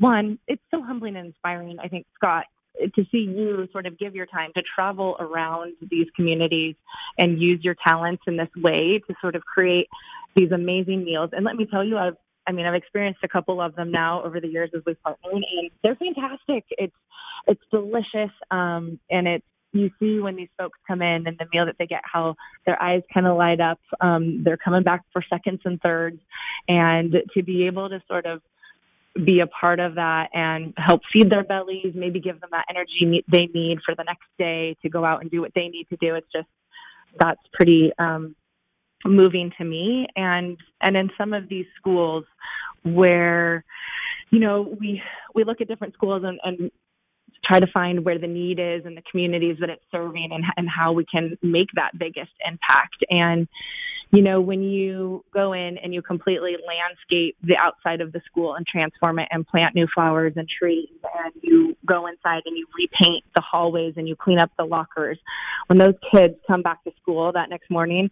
one, 0.00 0.38
it's 0.48 0.62
so 0.70 0.82
humbling 0.82 1.16
and 1.16 1.26
inspiring. 1.26 1.78
I 1.80 1.88
think 1.88 2.06
Scott 2.14 2.46
to 2.94 3.04
see 3.12 3.18
you 3.18 3.68
sort 3.72 3.86
of 3.86 3.98
give 3.98 4.14
your 4.14 4.26
time 4.26 4.50
to 4.54 4.62
travel 4.74 5.16
around 5.20 5.74
these 5.90 6.06
communities 6.16 6.74
and 7.18 7.40
use 7.40 7.60
your 7.62 7.76
talents 7.86 8.22
in 8.26 8.36
this 8.36 8.48
way 8.56 9.00
to 9.06 9.14
sort 9.20 9.36
of 9.36 9.42
create 9.44 9.88
these 10.34 10.50
amazing 10.52 11.04
meals. 11.04 11.30
And 11.32 11.44
let 11.44 11.56
me 11.56 11.66
tell 11.66 11.84
you, 11.84 11.98
I've 11.98 12.16
I 12.46 12.52
mean, 12.52 12.66
I've 12.66 12.74
experienced 12.74 13.20
a 13.22 13.28
couple 13.28 13.60
of 13.60 13.74
them 13.74 13.90
now 13.90 14.22
over 14.22 14.40
the 14.40 14.48
years 14.48 14.70
as 14.74 14.82
we've 14.86 15.00
partnered, 15.02 15.32
and 15.34 15.70
they're 15.82 15.96
fantastic. 15.96 16.64
It's 16.70 16.94
it's 17.46 17.62
delicious, 17.70 18.30
um, 18.50 18.98
and 19.10 19.26
it's 19.26 19.44
you 19.72 19.90
see 19.98 20.20
when 20.20 20.36
these 20.36 20.50
folks 20.58 20.78
come 20.86 21.00
in 21.00 21.26
and 21.26 21.36
the 21.38 21.46
meal 21.52 21.64
that 21.66 21.76
they 21.78 21.86
get, 21.86 22.02
how 22.04 22.34
their 22.66 22.80
eyes 22.82 23.02
kind 23.12 23.26
of 23.26 23.36
light 23.36 23.60
up. 23.60 23.80
Um, 24.00 24.42
they're 24.44 24.58
coming 24.58 24.82
back 24.82 25.02
for 25.12 25.22
seconds 25.30 25.60
and 25.64 25.80
thirds, 25.80 26.20
and 26.68 27.14
to 27.34 27.42
be 27.42 27.66
able 27.66 27.88
to 27.88 28.02
sort 28.06 28.26
of 28.26 28.42
be 29.24 29.40
a 29.40 29.46
part 29.46 29.78
of 29.78 29.96
that 29.96 30.28
and 30.32 30.72
help 30.76 31.02
feed 31.12 31.30
their 31.30 31.44
bellies, 31.44 31.92
maybe 31.94 32.18
give 32.20 32.40
them 32.40 32.50
that 32.52 32.64
energy 32.70 33.22
they 33.30 33.46
need 33.52 33.78
for 33.84 33.94
the 33.94 34.04
next 34.04 34.24
day 34.38 34.76
to 34.82 34.88
go 34.88 35.04
out 35.04 35.20
and 35.20 35.30
do 35.30 35.40
what 35.40 35.52
they 35.54 35.68
need 35.68 35.86
to 35.90 35.96
do. 36.00 36.14
It's 36.14 36.26
just 36.32 36.48
that's 37.18 37.40
pretty 37.52 37.92
um, 37.98 38.34
moving 39.04 39.52
to 39.58 39.64
me. 39.64 40.06
And 40.16 40.56
and 40.80 40.96
in 40.96 41.10
some 41.18 41.32
of 41.32 41.48
these 41.48 41.66
schools 41.78 42.24
where 42.82 43.64
you 44.30 44.38
know 44.38 44.76
we 44.80 45.02
we 45.34 45.44
look 45.44 45.60
at 45.60 45.68
different 45.68 45.94
schools 45.94 46.22
and, 46.24 46.38
and 46.44 46.70
try 47.44 47.60
to 47.60 47.66
find 47.66 48.04
where 48.04 48.18
the 48.18 48.26
need 48.26 48.58
is 48.58 48.84
and 48.84 48.96
the 48.96 49.02
communities 49.10 49.56
that 49.60 49.70
it's 49.70 49.84
serving 49.90 50.30
and, 50.32 50.44
and 50.56 50.68
how 50.68 50.92
we 50.92 51.04
can 51.04 51.36
make 51.42 51.68
that 51.74 51.98
biggest 51.98 52.32
impact. 52.46 53.04
And 53.10 53.48
you 54.12 54.20
know, 54.20 54.42
when 54.42 54.62
you 54.62 55.24
go 55.32 55.54
in 55.54 55.78
and 55.78 55.94
you 55.94 56.02
completely 56.02 56.56
landscape 56.66 57.34
the 57.42 57.56
outside 57.56 58.02
of 58.02 58.12
the 58.12 58.20
school 58.26 58.54
and 58.54 58.66
transform 58.66 59.18
it 59.18 59.26
and 59.30 59.46
plant 59.46 59.74
new 59.74 59.86
flowers 59.92 60.34
and 60.36 60.46
trees 60.46 60.90
and 61.24 61.32
you 61.40 61.74
go 61.86 62.06
inside 62.06 62.42
and 62.44 62.54
you 62.54 62.66
repaint 62.78 63.24
the 63.34 63.40
hallways 63.40 63.94
and 63.96 64.06
you 64.06 64.14
clean 64.14 64.38
up 64.38 64.50
the 64.58 64.64
lockers, 64.64 65.18
when 65.68 65.78
those 65.78 65.94
kids 66.14 66.34
come 66.46 66.60
back 66.60 66.84
to 66.84 66.92
school 67.00 67.32
that 67.32 67.48
next 67.48 67.70
morning, 67.70 68.10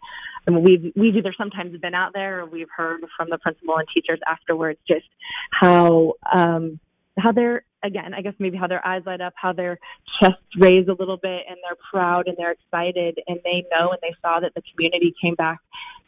we've 0.49 0.91
we've 0.97 1.17
either 1.17 1.35
sometimes 1.37 1.79
been 1.81 1.95
out 1.95 2.13
there 2.15 2.41
or 2.41 2.47
we've 2.47 2.71
heard 2.75 3.01
from 3.15 3.29
the 3.29 3.37
principal 3.37 3.77
and 3.77 3.87
teachers 3.93 4.19
afterwards 4.27 4.79
just 4.89 5.05
how 5.51 6.15
um 6.33 6.81
how 7.21 7.33
they're 7.33 7.65
again, 7.83 8.13
I 8.15 8.21
guess 8.21 8.35
maybe 8.39 8.57
how 8.57 8.67
their 8.67 8.87
eyes 8.87 9.03
light 9.07 9.21
up, 9.21 9.33
how 9.37 9.53
their 9.53 9.79
chests 10.21 10.43
raise 10.59 10.87
a 10.89 10.97
little 10.99 11.17
bit, 11.17 11.43
and 11.49 11.57
they're 11.63 11.79
proud 11.91 12.29
and 12.29 12.37
they're 12.37 12.53
excited, 12.53 13.19
and 13.27 13.39
they 13.45 13.65
know 13.71 13.91
and 13.91 13.99
they 14.03 14.15
saw 14.21 14.41
that 14.41 14.53
the 14.55 14.63
community 14.73 15.15
came 15.21 15.35
back, 15.35 15.59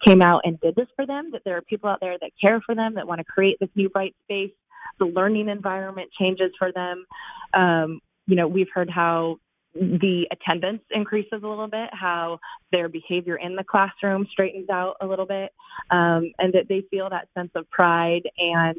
came 0.07 0.23
out 0.23 0.43
and 0.45 0.61
did 0.61 0.75
this 0.75 0.89
for 0.97 1.07
them. 1.07 1.31
That 1.33 1.43
there 1.45 1.57
are 1.57 1.63
people 1.63 1.89
out 1.89 2.01
there 2.01 2.19
that 2.21 2.31
care 2.41 2.61
for 2.65 2.75
them, 2.75 2.95
that 2.95 3.07
want 3.07 3.21
to 3.21 3.25
create 3.25 3.59
this 3.61 3.71
new 3.75 3.89
bright 3.89 4.15
space. 4.25 4.53
The 4.99 5.07
learning 5.07 5.49
environment 5.49 6.11
changes 6.19 6.53
for 6.59 6.73
them. 6.73 7.07
Um, 7.55 8.01
you 8.27 8.37
know, 8.37 8.47
we've 8.47 8.69
heard 8.73 8.91
how 8.91 9.39
the 9.75 10.27
attendance 10.31 10.83
increases 10.91 11.41
a 11.43 11.49
little 11.49 11.67
bit, 11.69 11.89
how 11.93 12.39
their 12.73 12.89
behavior 12.89 13.37
in 13.37 13.57
the 13.57 13.65
classroom 13.65 14.27
straightens 14.31 14.69
out 14.69 14.97
a 15.01 15.07
little 15.07 15.25
bit, 15.25 15.51
um, 15.91 16.33
and 16.39 16.53
that 16.53 16.67
they 16.69 16.85
feel 16.91 17.09
that 17.09 17.29
sense 17.35 17.51
of 17.55 17.69
pride 17.71 18.23
and 18.39 18.77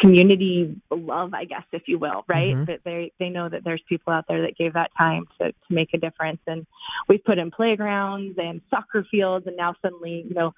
community 0.00 0.80
love, 0.90 1.34
I 1.34 1.44
guess, 1.44 1.64
if 1.72 1.82
you 1.86 1.98
will, 1.98 2.24
right? 2.28 2.54
Mm-hmm. 2.54 2.64
That 2.64 2.80
they 2.84 3.12
they 3.18 3.28
know 3.28 3.48
that 3.48 3.64
there's 3.64 3.82
people 3.88 4.12
out 4.12 4.24
there 4.28 4.42
that 4.42 4.56
gave 4.56 4.74
that 4.74 4.90
time 4.96 5.26
to 5.40 5.52
to 5.52 5.70
make 5.70 5.90
a 5.94 5.98
difference, 5.98 6.40
and 6.46 6.66
we've 7.08 7.24
put 7.24 7.38
in 7.38 7.50
playgrounds 7.50 8.38
and 8.38 8.60
soccer 8.70 9.06
fields, 9.10 9.46
and 9.46 9.56
now 9.56 9.74
suddenly, 9.82 10.24
you 10.28 10.34
know, 10.34 10.52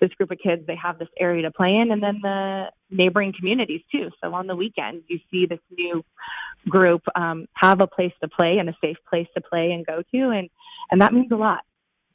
this 0.00 0.10
group 0.10 0.30
of 0.30 0.38
kids 0.38 0.66
they 0.66 0.76
have 0.76 0.98
this 0.98 1.08
area 1.18 1.42
to 1.42 1.50
play 1.50 1.76
in, 1.76 1.90
and 1.92 2.02
then 2.02 2.20
the 2.22 2.66
neighboring 2.90 3.32
communities 3.36 3.82
too. 3.90 4.10
So 4.22 4.34
on 4.34 4.46
the 4.46 4.56
weekends, 4.56 5.04
you 5.08 5.18
see 5.30 5.46
this 5.46 5.60
new 5.70 6.04
group 6.68 7.02
um, 7.14 7.46
have 7.54 7.80
a 7.80 7.86
place 7.86 8.12
to 8.20 8.28
play 8.28 8.58
and 8.58 8.68
a 8.68 8.76
safe 8.80 8.98
place 9.08 9.28
to 9.34 9.40
play 9.40 9.72
and 9.72 9.86
go 9.86 10.02
to, 10.14 10.30
and 10.30 10.50
and 10.90 11.00
that 11.00 11.12
means 11.12 11.32
a 11.32 11.36
lot. 11.36 11.60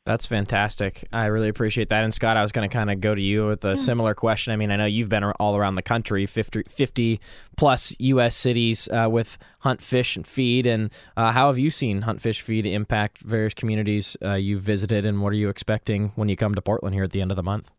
That's 0.08 0.26
fantastic. 0.26 1.06
I 1.12 1.26
really 1.26 1.50
appreciate 1.50 1.90
that. 1.90 2.06
And 2.06 2.14
Scott, 2.14 2.38
I 2.38 2.42
was 2.42 2.54
going 2.54 2.68
to 2.68 2.74
kind 2.74 2.90
of 2.90 3.02
go 3.02 3.14
to 3.14 3.22
you 3.22 3.48
with 3.48 3.66
a 3.66 3.72
yeah. 3.72 3.76
similar 3.76 4.16
question. 4.16 4.54
I 4.54 4.56
mean, 4.56 4.72
I 4.72 4.78
know 4.78 4.86
you've 4.86 5.10
been 5.10 5.26
all 5.26 5.58
around 5.58 5.76
the 5.76 5.82
country, 5.82 6.26
50, 6.26 6.64
50 6.70 7.20
plus 7.58 7.94
U.S. 8.00 8.34
cities 8.38 8.88
uh, 8.88 9.10
with 9.12 9.38
Hunt 9.60 9.82
Fish 9.82 10.16
and 10.16 10.26
Feed. 10.26 10.66
And 10.66 10.92
uh, 11.18 11.34
how 11.34 11.48
have 11.48 11.58
you 11.58 11.70
seen 11.70 12.04
Hunt 12.04 12.22
Fish 12.22 12.40
Feed 12.40 12.66
impact 12.66 13.22
various 13.22 13.54
communities 13.54 14.16
uh, 14.24 14.36
you've 14.36 14.62
visited? 14.62 15.06
And 15.06 15.22
what 15.22 15.34
are 15.34 15.36
you 15.36 15.50
expecting 15.50 16.14
when 16.16 16.30
you 16.30 16.38
come 16.38 16.56
to 16.56 16.62
Portland 16.62 16.96
here 16.96 17.04
at 17.04 17.12
the 17.12 17.20
end 17.20 17.32
of 17.32 17.36
the 17.36 17.44
month? 17.44 17.70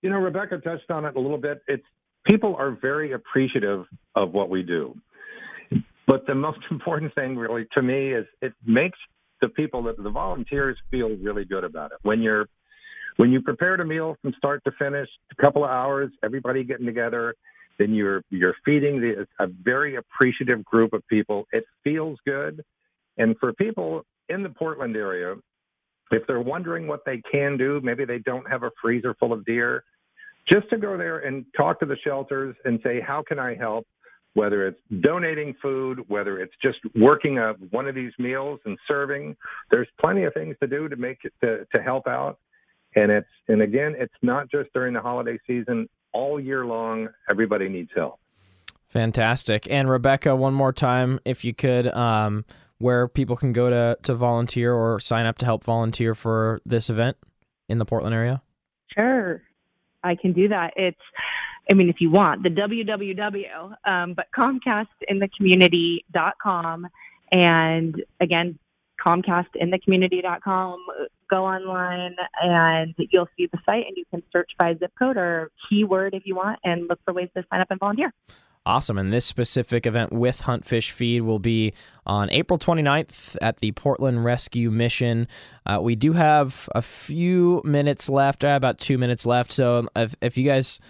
You 0.00 0.08
know, 0.08 0.16
Rebecca 0.16 0.56
touched 0.56 0.90
on 0.90 1.04
it 1.04 1.16
a 1.16 1.20
little 1.20 1.36
bit. 1.36 1.60
It's 1.68 1.84
people 2.24 2.56
are 2.58 2.70
very 2.80 3.12
appreciative 3.12 3.84
of 4.14 4.32
what 4.32 4.48
we 4.48 4.62
do. 4.62 4.96
But 6.06 6.26
the 6.26 6.34
most 6.34 6.60
important 6.70 7.14
thing, 7.14 7.36
really, 7.36 7.66
to 7.74 7.82
me, 7.82 8.14
is 8.14 8.24
it 8.40 8.54
makes 8.64 8.98
the 9.40 9.48
people 9.48 9.82
that 9.84 10.02
the 10.02 10.10
volunteers 10.10 10.76
feel 10.90 11.10
really 11.22 11.44
good 11.44 11.64
about 11.64 11.92
it. 11.92 11.98
When 12.02 12.22
you're 12.22 12.46
when 13.16 13.30
you 13.30 13.42
prepared 13.42 13.80
a 13.80 13.84
meal 13.84 14.16
from 14.22 14.32
start 14.36 14.62
to 14.64 14.70
finish, 14.78 15.08
a 15.32 15.42
couple 15.42 15.64
of 15.64 15.70
hours, 15.70 16.10
everybody 16.22 16.62
getting 16.62 16.86
together, 16.86 17.34
then 17.78 17.94
you're 17.94 18.22
you're 18.30 18.54
feeding 18.64 19.00
the, 19.00 19.26
a 19.40 19.48
very 19.62 19.96
appreciative 19.96 20.64
group 20.64 20.92
of 20.92 21.02
people. 21.08 21.46
It 21.52 21.64
feels 21.84 22.18
good, 22.26 22.62
and 23.16 23.36
for 23.38 23.52
people 23.54 24.02
in 24.28 24.42
the 24.42 24.50
Portland 24.50 24.96
area, 24.96 25.34
if 26.10 26.26
they're 26.26 26.40
wondering 26.40 26.86
what 26.86 27.00
they 27.04 27.22
can 27.30 27.56
do, 27.56 27.80
maybe 27.82 28.04
they 28.04 28.18
don't 28.18 28.48
have 28.50 28.62
a 28.62 28.70
freezer 28.80 29.14
full 29.18 29.32
of 29.32 29.44
deer, 29.44 29.84
just 30.48 30.68
to 30.70 30.78
go 30.78 30.96
there 30.96 31.18
and 31.18 31.44
talk 31.56 31.80
to 31.80 31.86
the 31.86 31.96
shelters 32.04 32.56
and 32.64 32.80
say, 32.82 33.00
how 33.00 33.22
can 33.26 33.38
I 33.38 33.54
help? 33.54 33.86
Whether 34.34 34.66
it's 34.66 34.80
donating 35.00 35.54
food, 35.60 36.04
whether 36.08 36.40
it's 36.40 36.54
just 36.62 36.78
working 36.94 37.38
a, 37.38 37.54
one 37.70 37.86
of 37.88 37.94
these 37.94 38.12
meals 38.18 38.60
and 38.64 38.78
serving. 38.86 39.36
There's 39.70 39.88
plenty 40.00 40.24
of 40.24 40.34
things 40.34 40.56
to 40.60 40.66
do 40.66 40.88
to 40.88 40.96
make 40.96 41.18
it 41.24 41.32
to, 41.42 41.66
to 41.74 41.82
help 41.82 42.06
out. 42.06 42.38
And 42.94 43.10
it's 43.10 43.28
and 43.48 43.62
again, 43.62 43.94
it's 43.98 44.14
not 44.22 44.50
just 44.50 44.72
during 44.72 44.94
the 44.94 45.00
holiday 45.00 45.38
season. 45.46 45.88
All 46.12 46.40
year 46.40 46.64
long, 46.64 47.08
everybody 47.28 47.68
needs 47.68 47.90
help. 47.94 48.18
Fantastic. 48.88 49.70
And 49.70 49.90
Rebecca, 49.90 50.34
one 50.34 50.54
more 50.54 50.72
time, 50.72 51.20
if 51.26 51.44
you 51.44 51.52
could, 51.52 51.86
um, 51.88 52.46
where 52.78 53.06
people 53.08 53.36
can 53.36 53.52
go 53.52 53.68
to 53.68 53.98
to 54.04 54.14
volunteer 54.14 54.72
or 54.72 55.00
sign 55.00 55.26
up 55.26 55.38
to 55.38 55.44
help 55.44 55.64
volunteer 55.64 56.14
for 56.14 56.60
this 56.64 56.88
event 56.88 57.16
in 57.68 57.78
the 57.78 57.84
Portland 57.84 58.14
area. 58.14 58.42
Sure, 58.94 59.42
I 60.02 60.14
can 60.14 60.32
do 60.32 60.48
that. 60.48 60.72
It's 60.76 60.98
I 61.70 61.74
mean, 61.74 61.90
if 61.90 62.00
you 62.00 62.10
want, 62.10 62.42
the 62.42 62.48
www, 62.48 63.74
um, 63.84 64.14
but 64.14 64.26
Comcastinthecommunity.com. 64.36 66.88
And 67.30 68.02
again, 68.20 68.58
Comcastinthecommunity.com. 69.04 70.78
Go 71.30 71.44
online 71.44 72.16
and 72.42 72.94
you'll 72.96 73.28
see 73.36 73.46
the 73.52 73.58
site 73.66 73.86
and 73.86 73.94
you 73.96 74.04
can 74.10 74.22
search 74.32 74.50
by 74.58 74.74
zip 74.76 74.92
code 74.98 75.18
or 75.18 75.50
keyword 75.68 76.14
if 76.14 76.22
you 76.24 76.34
want 76.34 76.58
and 76.64 76.88
look 76.88 76.98
for 77.04 77.12
ways 77.12 77.28
to 77.36 77.44
sign 77.50 77.60
up 77.60 77.70
and 77.70 77.78
volunteer. 77.78 78.14
Awesome. 78.64 78.98
And 78.98 79.12
this 79.12 79.24
specific 79.24 79.86
event 79.86 80.12
with 80.12 80.42
Hunt 80.42 80.64
Fish 80.64 80.90
Feed 80.90 81.22
will 81.22 81.38
be 81.38 81.72
on 82.04 82.28
April 82.30 82.58
29th 82.58 83.36
at 83.40 83.60
the 83.60 83.72
Portland 83.72 84.24
Rescue 84.24 84.70
Mission. 84.70 85.26
Uh, 85.64 85.78
we 85.80 85.96
do 85.96 86.12
have 86.12 86.68
a 86.74 86.82
few 86.82 87.62
minutes 87.64 88.10
left, 88.10 88.44
uh, 88.44 88.48
about 88.48 88.78
two 88.78 88.98
minutes 88.98 89.24
left. 89.24 89.52
So 89.52 89.88
if, 89.96 90.14
if 90.20 90.36
you 90.36 90.44
guys 90.44 90.80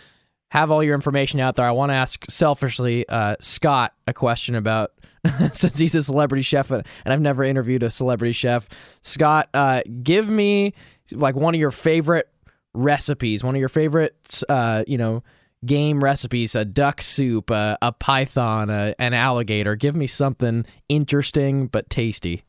have 0.51 0.71
all 0.71 0.83
your 0.83 0.95
information 0.95 1.41
out 1.41 1.57
there. 1.57 1.67
I 1.67 1.73
want 1.73 1.91
to 1.91 1.95
ask 1.95 2.25
selfishly 2.31 3.09
uh, 3.09 3.37
Scott 3.41 3.93
a 4.07 4.15
question 4.15 4.55
about 4.55 4.93
since 5.53 5.79
he's 5.79 5.95
a 5.95 6.03
celebrity 6.03 6.43
chef 6.43 6.71
and 6.71 6.85
I've 7.05 7.21
never 7.21 7.45
interviewed 7.45 7.83
a 7.83 7.91
celebrity 7.91 8.33
chef. 8.33 8.69
Scott, 9.03 9.49
uh, 9.53 9.83
give 10.03 10.29
me 10.29 10.75
like 11.13 11.35
one 11.35 11.55
of 11.55 11.61
your 11.61 11.71
favorite 11.71 12.29
recipes, 12.75 13.45
one 13.45 13.55
of 13.55 13.61
your 13.61 13.69
favorite, 13.69 14.43
uh, 14.49 14.85
you 14.87 14.99
know, 14.99 15.23
game 15.65 16.03
recipes: 16.03 16.55
a 16.55 16.65
duck 16.65 17.03
soup, 17.03 17.51
a 17.51 17.95
python, 17.99 18.71
an 18.71 19.15
alligator. 19.15 19.75
Give 19.75 19.97
me 19.97 20.07
something 20.07 20.65
interesting 20.89 21.67
but 21.67 21.91
tasty. 21.91 22.45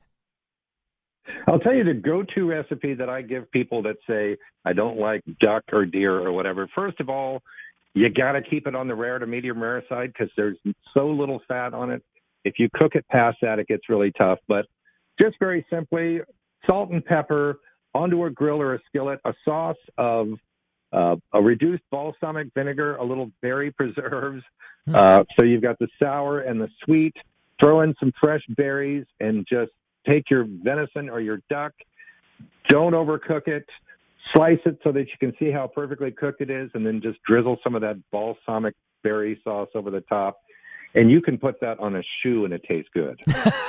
I'll 1.47 1.59
tell 1.59 1.73
you 1.73 1.83
the 1.83 1.93
go-to 1.93 2.47
recipe 2.47 2.93
that 2.95 3.09
I 3.09 3.21
give 3.21 3.51
people 3.51 3.81
that 3.83 3.97
say 4.07 4.37
I 4.65 4.73
don't 4.73 4.99
like 4.99 5.23
duck 5.39 5.63
or 5.71 5.85
deer 5.85 6.19
or 6.19 6.31
whatever. 6.31 6.69
First 6.75 6.99
of 6.99 7.09
all, 7.09 7.41
you 7.99 8.09
got 8.09 8.31
to 8.31 8.41
keep 8.41 8.65
it 8.65 8.75
on 8.75 8.87
the 8.87 8.95
rare 8.95 9.19
to 9.19 9.27
medium 9.27 9.61
rare 9.61 9.83
side 9.89 10.13
because 10.13 10.31
there's 10.37 10.55
so 10.93 11.07
little 11.07 11.41
fat 11.49 11.73
on 11.73 11.91
it. 11.91 12.01
If 12.45 12.53
you 12.57 12.69
cook 12.73 12.95
it 12.95 13.05
past 13.09 13.39
that, 13.41 13.59
it 13.59 13.67
gets 13.67 13.89
really 13.89 14.13
tough. 14.17 14.39
But 14.47 14.67
just 15.19 15.35
very 15.37 15.65
simply, 15.69 16.21
salt 16.65 16.91
and 16.91 17.03
pepper 17.03 17.59
onto 17.93 18.23
a 18.23 18.29
grill 18.29 18.61
or 18.61 18.75
a 18.75 18.79
skillet, 18.87 19.19
a 19.25 19.33
sauce 19.43 19.75
of 19.97 20.29
uh, 20.93 21.17
a 21.33 21.41
reduced 21.41 21.83
balsamic 21.91 22.47
vinegar, 22.55 22.95
a 22.95 23.03
little 23.03 23.31
berry 23.41 23.69
preserves. 23.77 24.43
Hmm. 24.85 24.95
Uh, 24.95 25.23
so 25.35 25.41
you've 25.41 25.61
got 25.61 25.77
the 25.79 25.89
sour 26.01 26.39
and 26.39 26.61
the 26.61 26.69
sweet. 26.85 27.15
Throw 27.59 27.81
in 27.81 27.93
some 27.99 28.13
fresh 28.17 28.43
berries 28.55 29.05
and 29.19 29.45
just 29.49 29.71
take 30.07 30.29
your 30.29 30.45
venison 30.63 31.09
or 31.09 31.19
your 31.19 31.41
duck. 31.49 31.73
Don't 32.69 32.93
overcook 32.93 33.49
it 33.49 33.65
slice 34.33 34.59
it 34.65 34.77
so 34.83 34.91
that 34.91 35.01
you 35.01 35.17
can 35.19 35.33
see 35.39 35.51
how 35.51 35.67
perfectly 35.67 36.11
cooked 36.11 36.41
it 36.41 36.49
is, 36.49 36.69
and 36.73 36.85
then 36.85 37.01
just 37.01 37.19
drizzle 37.27 37.57
some 37.63 37.75
of 37.75 37.81
that 37.81 37.97
balsamic 38.11 38.75
berry 39.03 39.39
sauce 39.43 39.69
over 39.75 39.89
the 39.89 40.01
top. 40.01 40.39
And 40.95 41.11
you 41.11 41.21
can 41.21 41.37
put 41.37 41.59
that 41.61 41.79
on 41.79 41.95
a 41.95 42.01
shoe 42.21 42.45
and 42.45 42.53
it 42.53 42.63
tastes 42.67 42.89
good. 42.93 43.19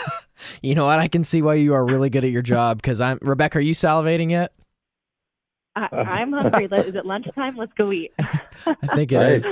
you 0.63 0.75
know 0.75 0.87
what? 0.87 0.99
I 0.99 1.09
can 1.09 1.23
see 1.23 1.43
why 1.43 1.55
you 1.55 1.75
are 1.75 1.85
really 1.85 2.09
good 2.09 2.25
at 2.25 2.31
your 2.31 2.43
job 2.43 2.79
because 2.79 3.01
I'm 3.01 3.19
Rebecca. 3.21 3.59
Are 3.59 3.61
you 3.61 3.75
salivating 3.75 4.31
yet? 4.31 4.53
I, 5.77 6.23
am 6.23 6.33
hungry. 6.33 6.65
Is 6.65 6.97
it 6.97 7.07
lunchtime? 7.07 7.57
Let's 7.57 7.73
go 7.75 7.93
eat. 7.93 8.13
I 8.19 8.75
think 8.95 9.13
it 9.13 9.23
is. 9.23 9.47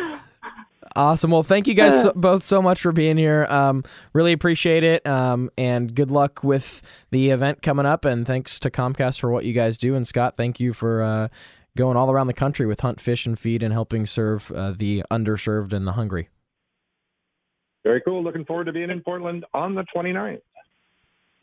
Awesome. 0.96 1.30
Well, 1.30 1.42
thank 1.42 1.66
you 1.66 1.74
guys 1.74 2.02
so, 2.02 2.12
both 2.14 2.42
so 2.42 2.60
much 2.62 2.80
for 2.80 2.92
being 2.92 3.16
here. 3.16 3.46
Um, 3.48 3.84
really 4.12 4.32
appreciate 4.32 4.84
it. 4.84 5.06
Um, 5.06 5.50
and 5.56 5.94
good 5.94 6.10
luck 6.10 6.42
with 6.42 6.82
the 7.10 7.30
event 7.30 7.62
coming 7.62 7.86
up. 7.86 8.04
And 8.04 8.26
thanks 8.26 8.58
to 8.60 8.70
Comcast 8.70 9.20
for 9.20 9.30
what 9.30 9.44
you 9.44 9.52
guys 9.52 9.76
do. 9.76 9.94
And 9.94 10.06
Scott, 10.06 10.36
thank 10.36 10.60
you 10.60 10.72
for 10.72 11.02
uh, 11.02 11.28
going 11.76 11.96
all 11.96 12.10
around 12.10 12.26
the 12.26 12.34
country 12.34 12.66
with 12.66 12.80
Hunt 12.80 13.00
Fish 13.00 13.26
and 13.26 13.38
Feed 13.38 13.62
and 13.62 13.72
helping 13.72 14.06
serve 14.06 14.50
uh, 14.52 14.72
the 14.72 15.04
underserved 15.10 15.72
and 15.72 15.86
the 15.86 15.92
hungry. 15.92 16.28
Very 17.84 18.00
cool. 18.00 18.22
Looking 18.22 18.44
forward 18.44 18.64
to 18.64 18.72
being 18.72 18.90
in 18.90 19.00
Portland 19.00 19.44
on 19.54 19.74
the 19.74 19.84
29th. 19.94 20.40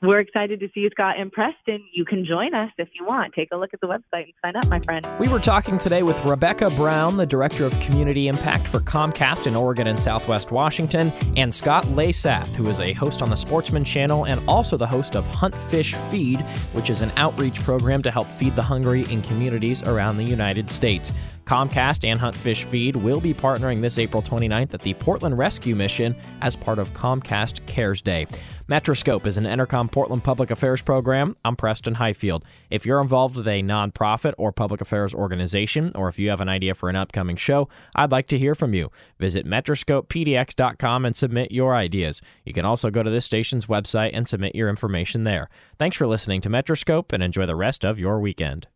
We're 0.02 0.20
excited 0.20 0.60
to 0.60 0.68
see 0.74 0.82
you, 0.82 0.90
Scott 0.90 1.18
and 1.18 1.32
Preston. 1.32 1.84
You 1.94 2.04
can 2.04 2.26
join 2.26 2.54
us 2.54 2.70
if 2.78 2.90
you 3.00 3.06
want. 3.06 3.34
Take 3.34 3.48
a 3.54 3.58
look 3.58 3.74
at 3.74 3.80
the 3.80 3.88
website 3.88 4.26
and 4.26 4.34
sign 4.44 4.56
up, 4.58 4.68
my 4.68 4.80
friend. 4.82 5.08
We 5.20 5.30
were 5.30 5.40
talking 5.40 5.78
today 5.78 6.04
with 6.04 6.22
Rebecca 6.26 6.70
Brown, 6.72 7.16
the 7.16 7.26
Director 7.26 7.66
of 7.66 7.80
Community 7.80 8.28
Impact 8.28 8.68
for 8.68 8.80
Comcast 8.80 9.48
in 9.48 9.56
Oregon 9.56 9.88
and 9.88 9.98
Southwest 9.98 10.52
Washington, 10.52 11.14
and 11.38 11.54
Scott 11.54 11.86
Leysath, 11.86 12.48
who 12.56 12.68
is 12.68 12.82
a 12.82 12.92
host 12.92 13.22
on 13.22 13.30
the 13.30 13.38
Sportsman 13.38 13.86
Channel 13.86 14.26
and 14.26 14.44
also 14.50 14.76
the 14.76 14.86
host 14.86 15.16
of 15.16 15.26
Hunt 15.28 15.56
Fish 15.56 15.96
Feed, 16.12 16.42
which 16.74 16.90
is 16.90 17.02
an 17.02 17.12
outreach 17.16 17.64
program 17.64 18.04
to 18.04 18.12
help 18.12 18.28
feed 18.28 18.56
the 18.58 18.62
hungry 18.62 19.06
in 19.10 19.22
communities 19.22 19.82
around 19.84 20.18
the 20.18 20.26
United 20.26 20.70
States. 20.70 21.14
Comcast 21.46 22.08
and 22.08 22.20
Hunt 22.20 22.36
Fish 22.36 22.64
Feed 22.64 22.96
will 22.96 23.22
be 23.22 23.34
partnering 23.34 23.80
this 23.80 24.00
April 24.00 24.24
29th 24.24 24.74
at 24.74 24.82
the 24.82 24.96
Portland 24.96 25.38
Rescue 25.38 25.76
Mission 25.76 26.16
as 26.42 26.56
part 26.56 26.80
of 26.80 26.92
Comcast 26.94 27.66
Cares 27.68 28.02
Day. 28.02 28.26
Metroscope 28.68 29.28
is 29.28 29.38
an 29.38 29.44
Entercom 29.44 29.92
Portland 29.92 30.24
public 30.24 30.50
affairs 30.50 30.82
program. 30.82 31.38
I'm 31.46 31.56
Preston 31.56 31.94
Highfield. 31.94 32.44
If 32.72 32.84
you're 32.84 33.00
involved 33.00 33.36
with 33.36 33.48
a 33.48 33.62
nonprofit 33.62 34.34
or 34.40 34.52
public 34.52 34.82
affairs 34.82 35.14
organization, 35.14 35.92
or 35.94 36.10
if 36.10 36.18
you 36.18 36.32
have 36.32 36.42
an 36.42 36.50
idea 36.50 36.74
for 36.74 36.90
an 36.90 36.96
upcoming 36.96 37.36
show, 37.36 37.70
I'd 37.96 38.12
like 38.12 38.26
to 38.28 38.40
hear 38.40 38.56
from 38.56 38.74
you. 38.74 38.90
Visit 39.20 39.46
metroscopepdx.com 39.46 41.06
and 41.06 41.16
submit 41.16 41.52
your 41.52 41.76
ideas. 41.76 42.24
You 42.44 42.54
can 42.54 42.66
also 42.66 42.90
go 42.90 43.04
to 43.04 43.12
this 43.12 43.26
station's 43.26 43.68
website 43.68 44.12
and 44.14 44.28
submit 44.28 44.56
your 44.56 44.70
information 44.70 45.26
there. 45.26 45.50
Thanks 45.78 45.98
for 45.98 46.08
listening 46.08 46.42
to 46.42 46.50
Metroscope 46.50 47.14
and 47.14 47.22
enjoy 47.22 47.46
the 47.46 47.56
rest 47.56 47.86
of 47.86 48.00
your 48.00 48.20
weekend. 48.20 48.68